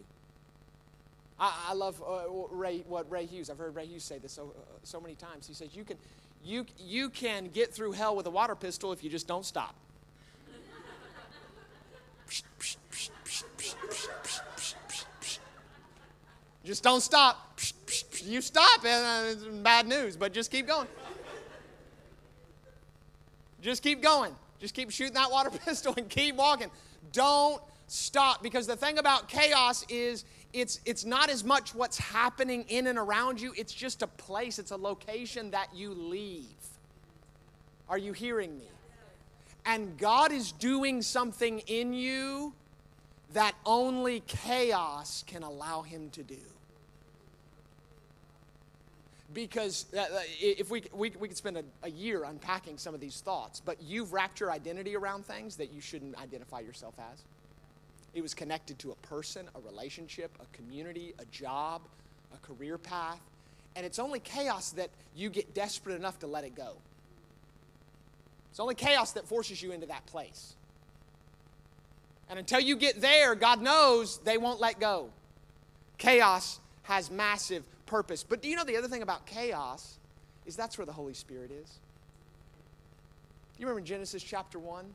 [1.40, 3.50] I, I love uh, Ray, what Ray Hughes.
[3.50, 5.48] I've heard Ray Hughes say this so, uh, so many times.
[5.48, 5.98] He says you can,
[6.44, 9.76] you, you can get through hell with a water pistol if you just don't stop.
[16.68, 17.58] Just don't stop.
[18.26, 20.88] You stop, and uh, it's bad news, but just keep going.
[23.62, 24.36] Just keep going.
[24.60, 26.70] Just keep shooting that water pistol and keep walking.
[27.14, 32.66] Don't stop because the thing about chaos is it's it's not as much what's happening
[32.68, 36.44] in and around you, it's just a place, it's a location that you leave.
[37.88, 38.68] Are you hearing me?
[39.66, 42.54] And God is doing something in you
[43.32, 46.36] that only chaos can allow him to do
[49.38, 53.00] because uh, uh, if we, we, we could spend a, a, year unpacking some of
[53.00, 57.22] these thoughts, but you've wrapped your identity around things that you shouldn't identify yourself as.
[58.16, 61.84] It was connected to a person, a relationship, a community, a job,
[62.34, 63.20] a career path.
[63.76, 66.74] And it's only chaos that you get desperate enough to let it go.
[68.50, 70.56] It's only chaos that forces you into that place.
[72.28, 75.12] And until you get there, God knows they won't let go.
[76.00, 78.24] Chaos has massive purpose.
[78.24, 79.98] But do you know the other thing about chaos
[80.46, 81.80] is that's where the Holy Spirit is?
[83.56, 84.86] Do you remember Genesis chapter 1?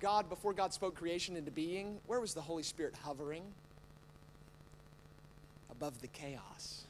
[0.00, 3.42] God, before God spoke creation into being, where was the Holy Spirit hovering?
[5.70, 6.84] Above the chaos.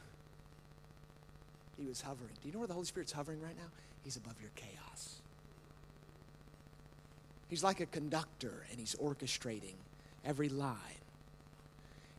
[1.79, 2.33] He was hovering.
[2.43, 3.71] Do you know where the Holy Spirit's hovering right now?
[4.03, 5.21] He's above your chaos.
[7.49, 9.77] He's like a conductor and he's orchestrating
[10.25, 10.98] every line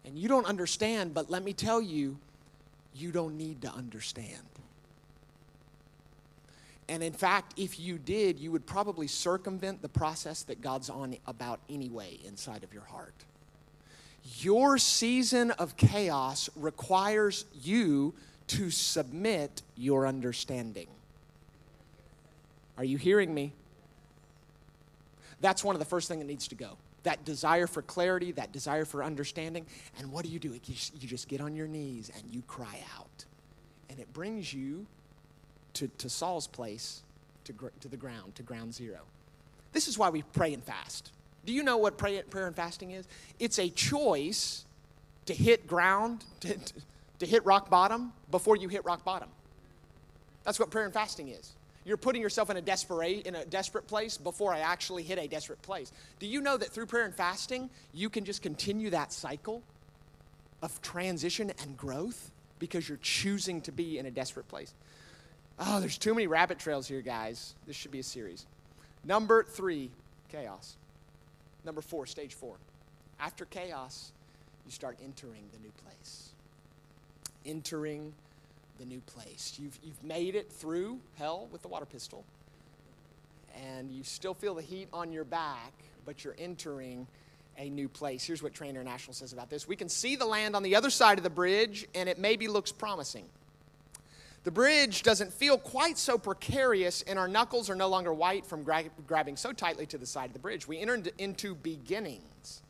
[0.06, 2.18] and you don't understand, but let me tell you,
[2.96, 4.42] you don't need to understand.
[6.88, 11.16] And in fact, if you did, you would probably circumvent the process that God's on
[11.28, 13.14] about anyway inside of your heart.
[14.40, 18.14] Your season of chaos requires you
[18.48, 20.88] to submit your understanding.
[22.78, 23.54] Are you hearing me?
[25.42, 28.52] That's one of the first things that needs to go that desire for clarity, that
[28.52, 29.66] desire for understanding.
[29.98, 30.54] And what do you do?
[30.54, 33.26] You just, get on your knees and you cry out.
[33.90, 34.86] And it brings you
[35.74, 37.04] to, to Saul's place,
[37.46, 39.00] to, to the ground, to ground zero.
[39.72, 41.12] This is why we pray and fast.
[41.46, 43.08] Do you know what pray, prayer and fasting is?
[43.40, 44.66] It's a choice
[45.26, 46.74] to hit ground, to, to,
[47.20, 49.30] to hit rock bottom before you hit rock bottom.
[50.44, 51.54] That's what prayer and fasting is.
[51.86, 55.28] You're putting yourself in a desperate in a desperate place before I actually hit a
[55.28, 55.92] desperate place.
[56.20, 59.64] Do you know that through prayer and fasting, you can just continue that cycle
[60.62, 64.74] of transition and growth because you're choosing to be in a desperate place?
[65.60, 67.54] Oh, there's too many rabbit trails here, guys.
[67.68, 68.46] This should be a series.
[69.04, 69.90] Number three,
[70.32, 70.76] chaos.
[71.66, 72.56] Number four, stage four.
[73.20, 74.12] After chaos,
[74.66, 76.30] you start entering the new place.
[77.46, 78.14] Entering
[78.80, 79.58] the new place.
[79.62, 82.24] You've, you've made it through hell with the water pistol,
[83.64, 85.74] and you still feel the heat on your back,
[86.06, 87.06] but you're entering
[87.58, 88.24] a new place.
[88.24, 90.90] Here's what Train International says about this We can see the land on the other
[90.90, 93.26] side of the bridge, and it maybe looks promising.
[94.46, 98.64] The bridge doesn't feel quite so precarious, and our knuckles are no longer white from
[98.64, 100.66] gra- grabbing so tightly to the side of the bridge.
[100.66, 102.62] We enter into beginnings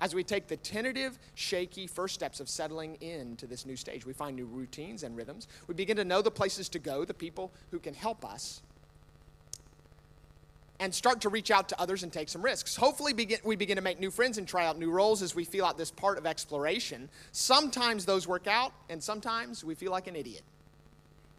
[0.00, 4.04] as we take the tentative, shaky first steps of settling into this new stage.
[4.04, 5.48] We find new routines and rhythms.
[5.66, 8.62] We begin to know the places to go, the people who can help us,
[10.80, 12.76] and start to reach out to others and take some risks.
[12.76, 15.44] Hopefully, begin, we begin to make new friends and try out new roles as we
[15.44, 17.08] feel out this part of exploration.
[17.32, 20.42] Sometimes those work out, and sometimes we feel like an idiot.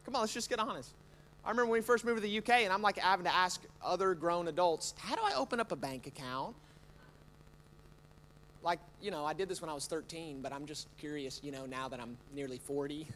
[0.06, 0.91] Come on, let's just get honest.
[1.43, 3.62] I remember when we first moved to the UK, and I'm like having to ask
[3.84, 6.56] other grown adults, how do I open up a bank account?
[8.66, 11.51] Like, you know, I did this when I was 13, but I'm just curious, you
[11.51, 13.05] know, now that I'm nearly 40.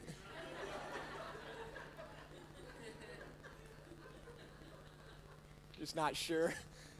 [5.79, 6.53] just not sure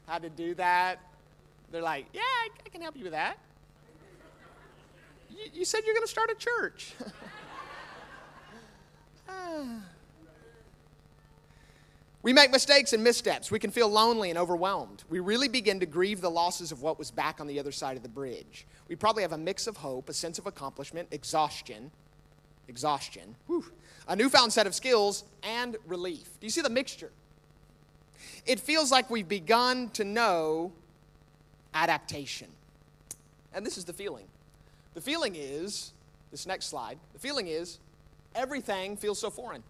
[0.07, 0.97] how to do that.
[1.71, 3.37] They're like, yeah, I, I can help you with that.
[5.29, 6.93] You, you said you're going to start a church.
[9.31, 9.83] Ah.
[12.21, 13.49] We make mistakes and missteps.
[13.49, 15.03] We can feel lonely and overwhelmed.
[15.09, 17.95] We really begin to grieve the losses of what was back on the other side
[17.95, 18.67] of the bridge.
[18.89, 21.91] We probably have a mix of hope, a sense of accomplishment, exhaustion,
[22.67, 23.65] exhaustion, whew,
[24.07, 26.39] a newfound set of skills, and relief.
[26.41, 27.11] Do you see the mixture?
[28.45, 30.73] It feels like we've begun to know
[31.73, 32.47] adaptation.
[33.53, 34.25] And this is the feeling.
[34.93, 35.93] The feeling is,
[36.31, 37.79] this next slide, the feeling is
[38.35, 39.63] everything feels so foreign.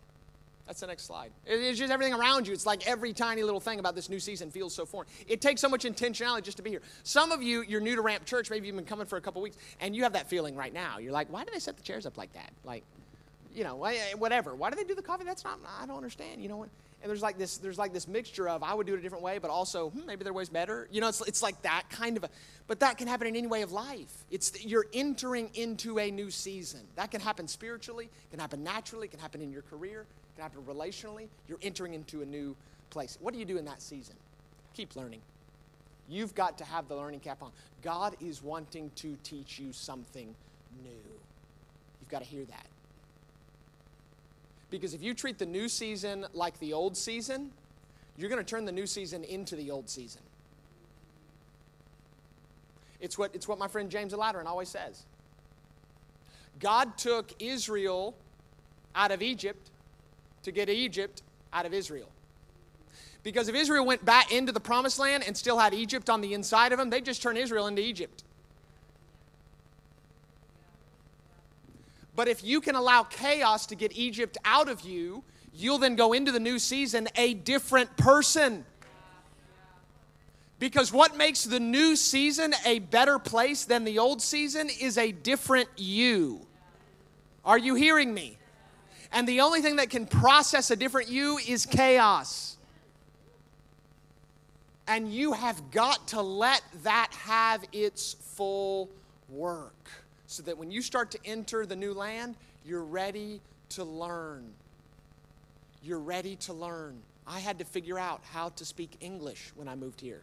[0.70, 1.32] That's the next slide.
[1.48, 2.54] It's just everything around you.
[2.54, 5.08] It's like every tiny little thing about this new season feels so foreign.
[5.28, 6.84] It takes so much intentionality just to be here.
[7.02, 8.52] Some of you, you're new to Ramp Church.
[8.52, 11.00] Maybe you've been coming for a couple weeks, and you have that feeling right now.
[11.00, 12.52] You're like, why do they set the chairs up like that?
[12.64, 12.84] Like,
[13.52, 14.54] you know, eh, whatever.
[14.54, 15.24] Why do they do the coffee?
[15.24, 15.58] That's not.
[15.82, 16.40] I don't understand.
[16.40, 16.70] You know what?
[17.02, 17.58] And there's like this.
[17.58, 20.06] There's like this mixture of I would do it a different way, but also hmm,
[20.06, 20.88] maybe their way's better.
[20.92, 22.30] You know, it's it's like that kind of a.
[22.68, 24.26] But that can happen in any way of life.
[24.30, 26.82] It's you're entering into a new season.
[26.96, 28.10] That can happen spiritually.
[28.32, 29.08] Can happen naturally.
[29.08, 30.06] It can happen in your career
[30.40, 31.28] can happen relationally.
[31.48, 32.56] You're entering into a new
[32.90, 33.18] place.
[33.20, 34.16] What do you do in that season?
[34.74, 35.22] Keep learning.
[36.08, 37.52] You've got to have the learning cap on.
[37.84, 40.34] God is wanting to teach you something
[40.84, 40.90] new.
[42.00, 42.66] You've got to hear that.
[44.70, 47.52] Because if you treat the new season like the old season,
[48.18, 50.22] you're going to turn the new season into the old season.
[53.00, 55.04] It's what, it's what my friend James Aladiran always says.
[56.60, 58.16] God took Israel
[58.94, 59.70] out of Egypt
[60.44, 61.22] to get Egypt
[61.54, 62.10] out of Israel.
[63.24, 66.34] Because if Israel went back into the promised land and still had Egypt on the
[66.34, 68.24] inside of them, they'd just turn Israel into Egypt.
[72.20, 76.12] But if you can allow chaos to get Egypt out of you, you'll then go
[76.12, 78.66] into the new season a different person.
[80.60, 85.14] Because what makes the new season a better place than the old season is a
[85.14, 86.46] different you.
[87.46, 88.38] Are you hearing me?
[89.14, 92.58] And the only thing that can process a different you is chaos.
[94.90, 98.90] And you have got to let that have its full
[99.30, 99.90] work
[100.30, 104.46] so that when you start to enter the new land, you're ready to learn.
[105.84, 107.00] You're ready to learn.
[107.26, 110.22] I had to figure out how to speak English when I moved here.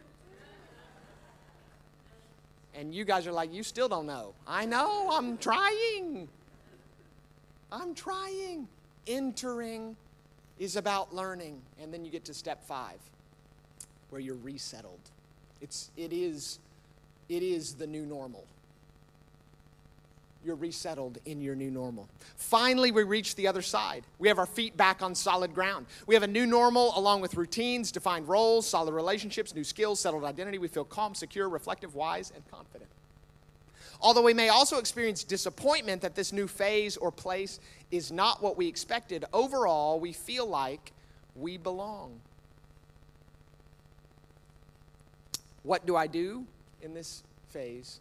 [2.73, 4.33] And you guys are like, you still don't know.
[4.47, 6.29] I know, I'm trying.
[7.69, 8.69] I'm trying
[9.07, 9.97] entering
[10.57, 11.61] is about learning.
[11.81, 12.99] And then you get to step five,
[14.09, 15.01] where you're resettled.
[15.59, 16.59] It's, it, is,
[17.27, 18.45] it is the new normal.
[20.43, 22.07] You're resettled in your new normal.
[22.37, 24.03] Finally, we reach the other side.
[24.17, 25.87] We have our feet back on solid ground.
[26.05, 30.23] We have a new normal along with routines, defined roles, solid relationships, new skills, settled
[30.23, 30.57] identity.
[30.57, 32.89] We feel calm, secure, reflective, wise, and confident.
[33.99, 37.59] Although we may also experience disappointment that this new phase or place
[37.91, 40.93] is not what we expected, overall, we feel like
[41.35, 42.19] we belong.
[45.63, 46.45] What do I do
[46.81, 47.99] in this phase?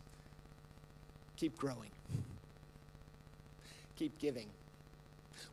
[1.37, 1.91] Keep growing,
[3.97, 4.47] keep giving.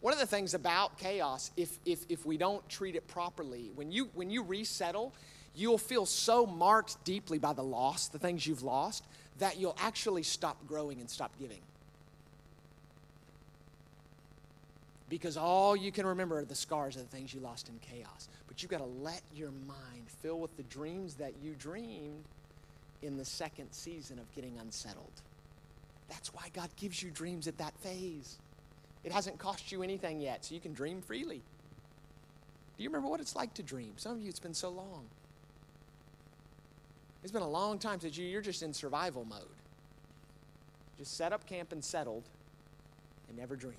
[0.01, 3.91] One of the things about chaos, if, if, if we don't treat it properly, when
[3.91, 5.13] you, when you resettle,
[5.55, 9.03] you'll feel so marked deeply by the loss, the things you've lost,
[9.39, 11.61] that you'll actually stop growing and stop giving.
[15.09, 18.27] Because all you can remember are the scars of the things you lost in chaos.
[18.47, 22.23] But you've got to let your mind fill with the dreams that you dreamed
[23.01, 25.21] in the second season of getting unsettled.
[26.09, 28.37] That's why God gives you dreams at that phase.
[29.03, 31.41] It hasn't cost you anything yet, so you can dream freely.
[32.77, 33.93] Do you remember what it's like to dream?
[33.97, 35.05] Some of you, it's been so long.
[37.23, 39.41] It's been a long time since you, you're just in survival mode.
[40.97, 42.23] Just set up camp and settled
[43.27, 43.77] and never dreamed.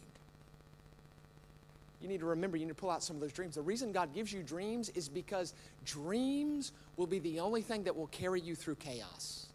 [2.00, 3.54] You need to remember, you need to pull out some of those dreams.
[3.54, 5.54] The reason God gives you dreams is because
[5.86, 9.46] dreams will be the only thing that will carry you through chaos.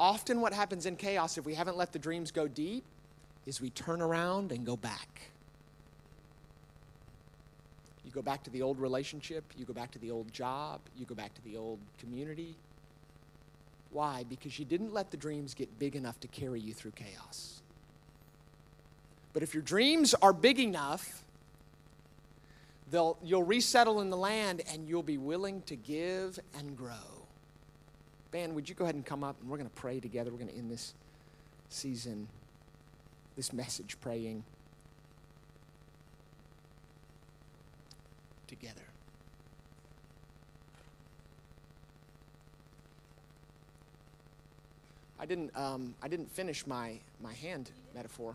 [0.00, 2.82] Often what happens in chaos, if we haven't let the dreams go deep,
[3.46, 5.20] is we turn around and go back.
[8.04, 11.04] You go back to the old relationship, you go back to the old job, you
[11.04, 12.56] go back to the old community.
[13.92, 14.24] Why?
[14.28, 17.60] Because you didn't let the dreams get big enough to carry you through chaos.
[19.32, 21.24] But if your dreams are big enough,
[22.90, 27.19] they'll, you'll resettle in the land and you'll be willing to give and grow.
[28.30, 30.30] Ben, would you go ahead and come up and we're going to pray together.
[30.30, 30.94] We're going to end this
[31.68, 32.28] season,
[33.36, 34.44] this message praying
[38.46, 38.82] together.
[45.18, 48.34] I didn't, um, I didn't finish my, my hand metaphor.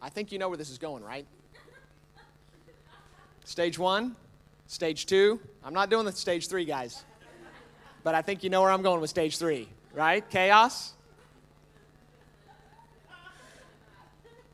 [0.00, 1.26] I think you know where this is going, right?
[3.44, 4.14] Stage one,
[4.66, 5.40] stage two.
[5.64, 7.04] I'm not doing the stage three, guys.
[8.04, 10.28] But I think you know where I'm going with stage three, right?
[10.28, 10.92] Chaos.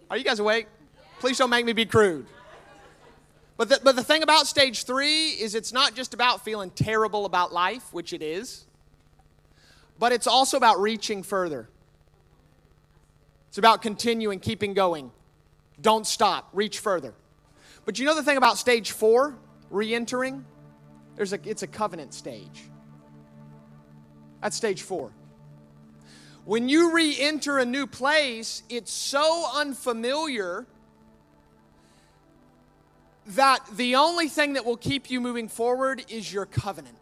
[0.09, 0.69] Are you guys awake?
[1.19, 2.27] Please don't make me be crude.
[3.57, 7.27] But the, but the thing about stage three is it's not just about feeling terrible
[7.27, 8.65] about life, which it is,
[9.99, 11.69] but it's also about reaching further.
[13.49, 15.11] It's about continuing, keeping going.
[15.81, 17.15] Don't stop, reach further.
[17.85, 19.37] But you know the thing about stage four,
[19.71, 20.45] re entering?
[21.17, 22.71] There's a, it's a covenant stage.
[24.43, 25.13] That's stage four.
[26.45, 30.67] When you re enter a new place, it's so unfamiliar
[33.27, 36.97] that the only thing that will keep you moving forward is your covenant.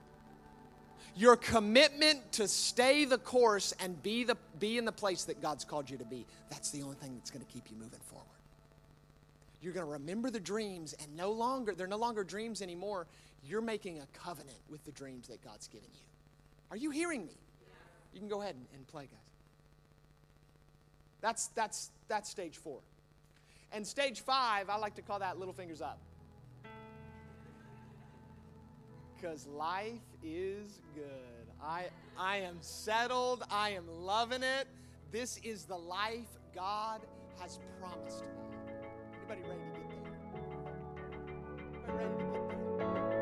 [1.17, 5.65] Your commitment to stay the course and be, the, be in the place that God's
[5.65, 6.27] called you to be.
[6.51, 8.27] That's the only thing that's going to keep you moving forward.
[9.61, 13.07] You're going to remember the dreams, and no longer, they're no longer dreams anymore.
[13.45, 16.08] You're making a covenant with the dreams that God's given you.
[16.71, 17.37] Are you hearing me?
[18.13, 19.21] You can go ahead and, and play, guys.
[21.21, 22.81] That's, that's, that's stage four.
[23.73, 25.99] And stage five, I like to call that little fingers up.
[29.17, 31.05] Because life is good.
[31.63, 33.43] I, I am settled.
[33.51, 34.69] I am loving it.
[35.11, 37.01] This is the life God
[37.41, 38.29] has promised me.
[39.19, 39.99] Anybody ready to get there?
[41.89, 43.18] Anybody ready to get there?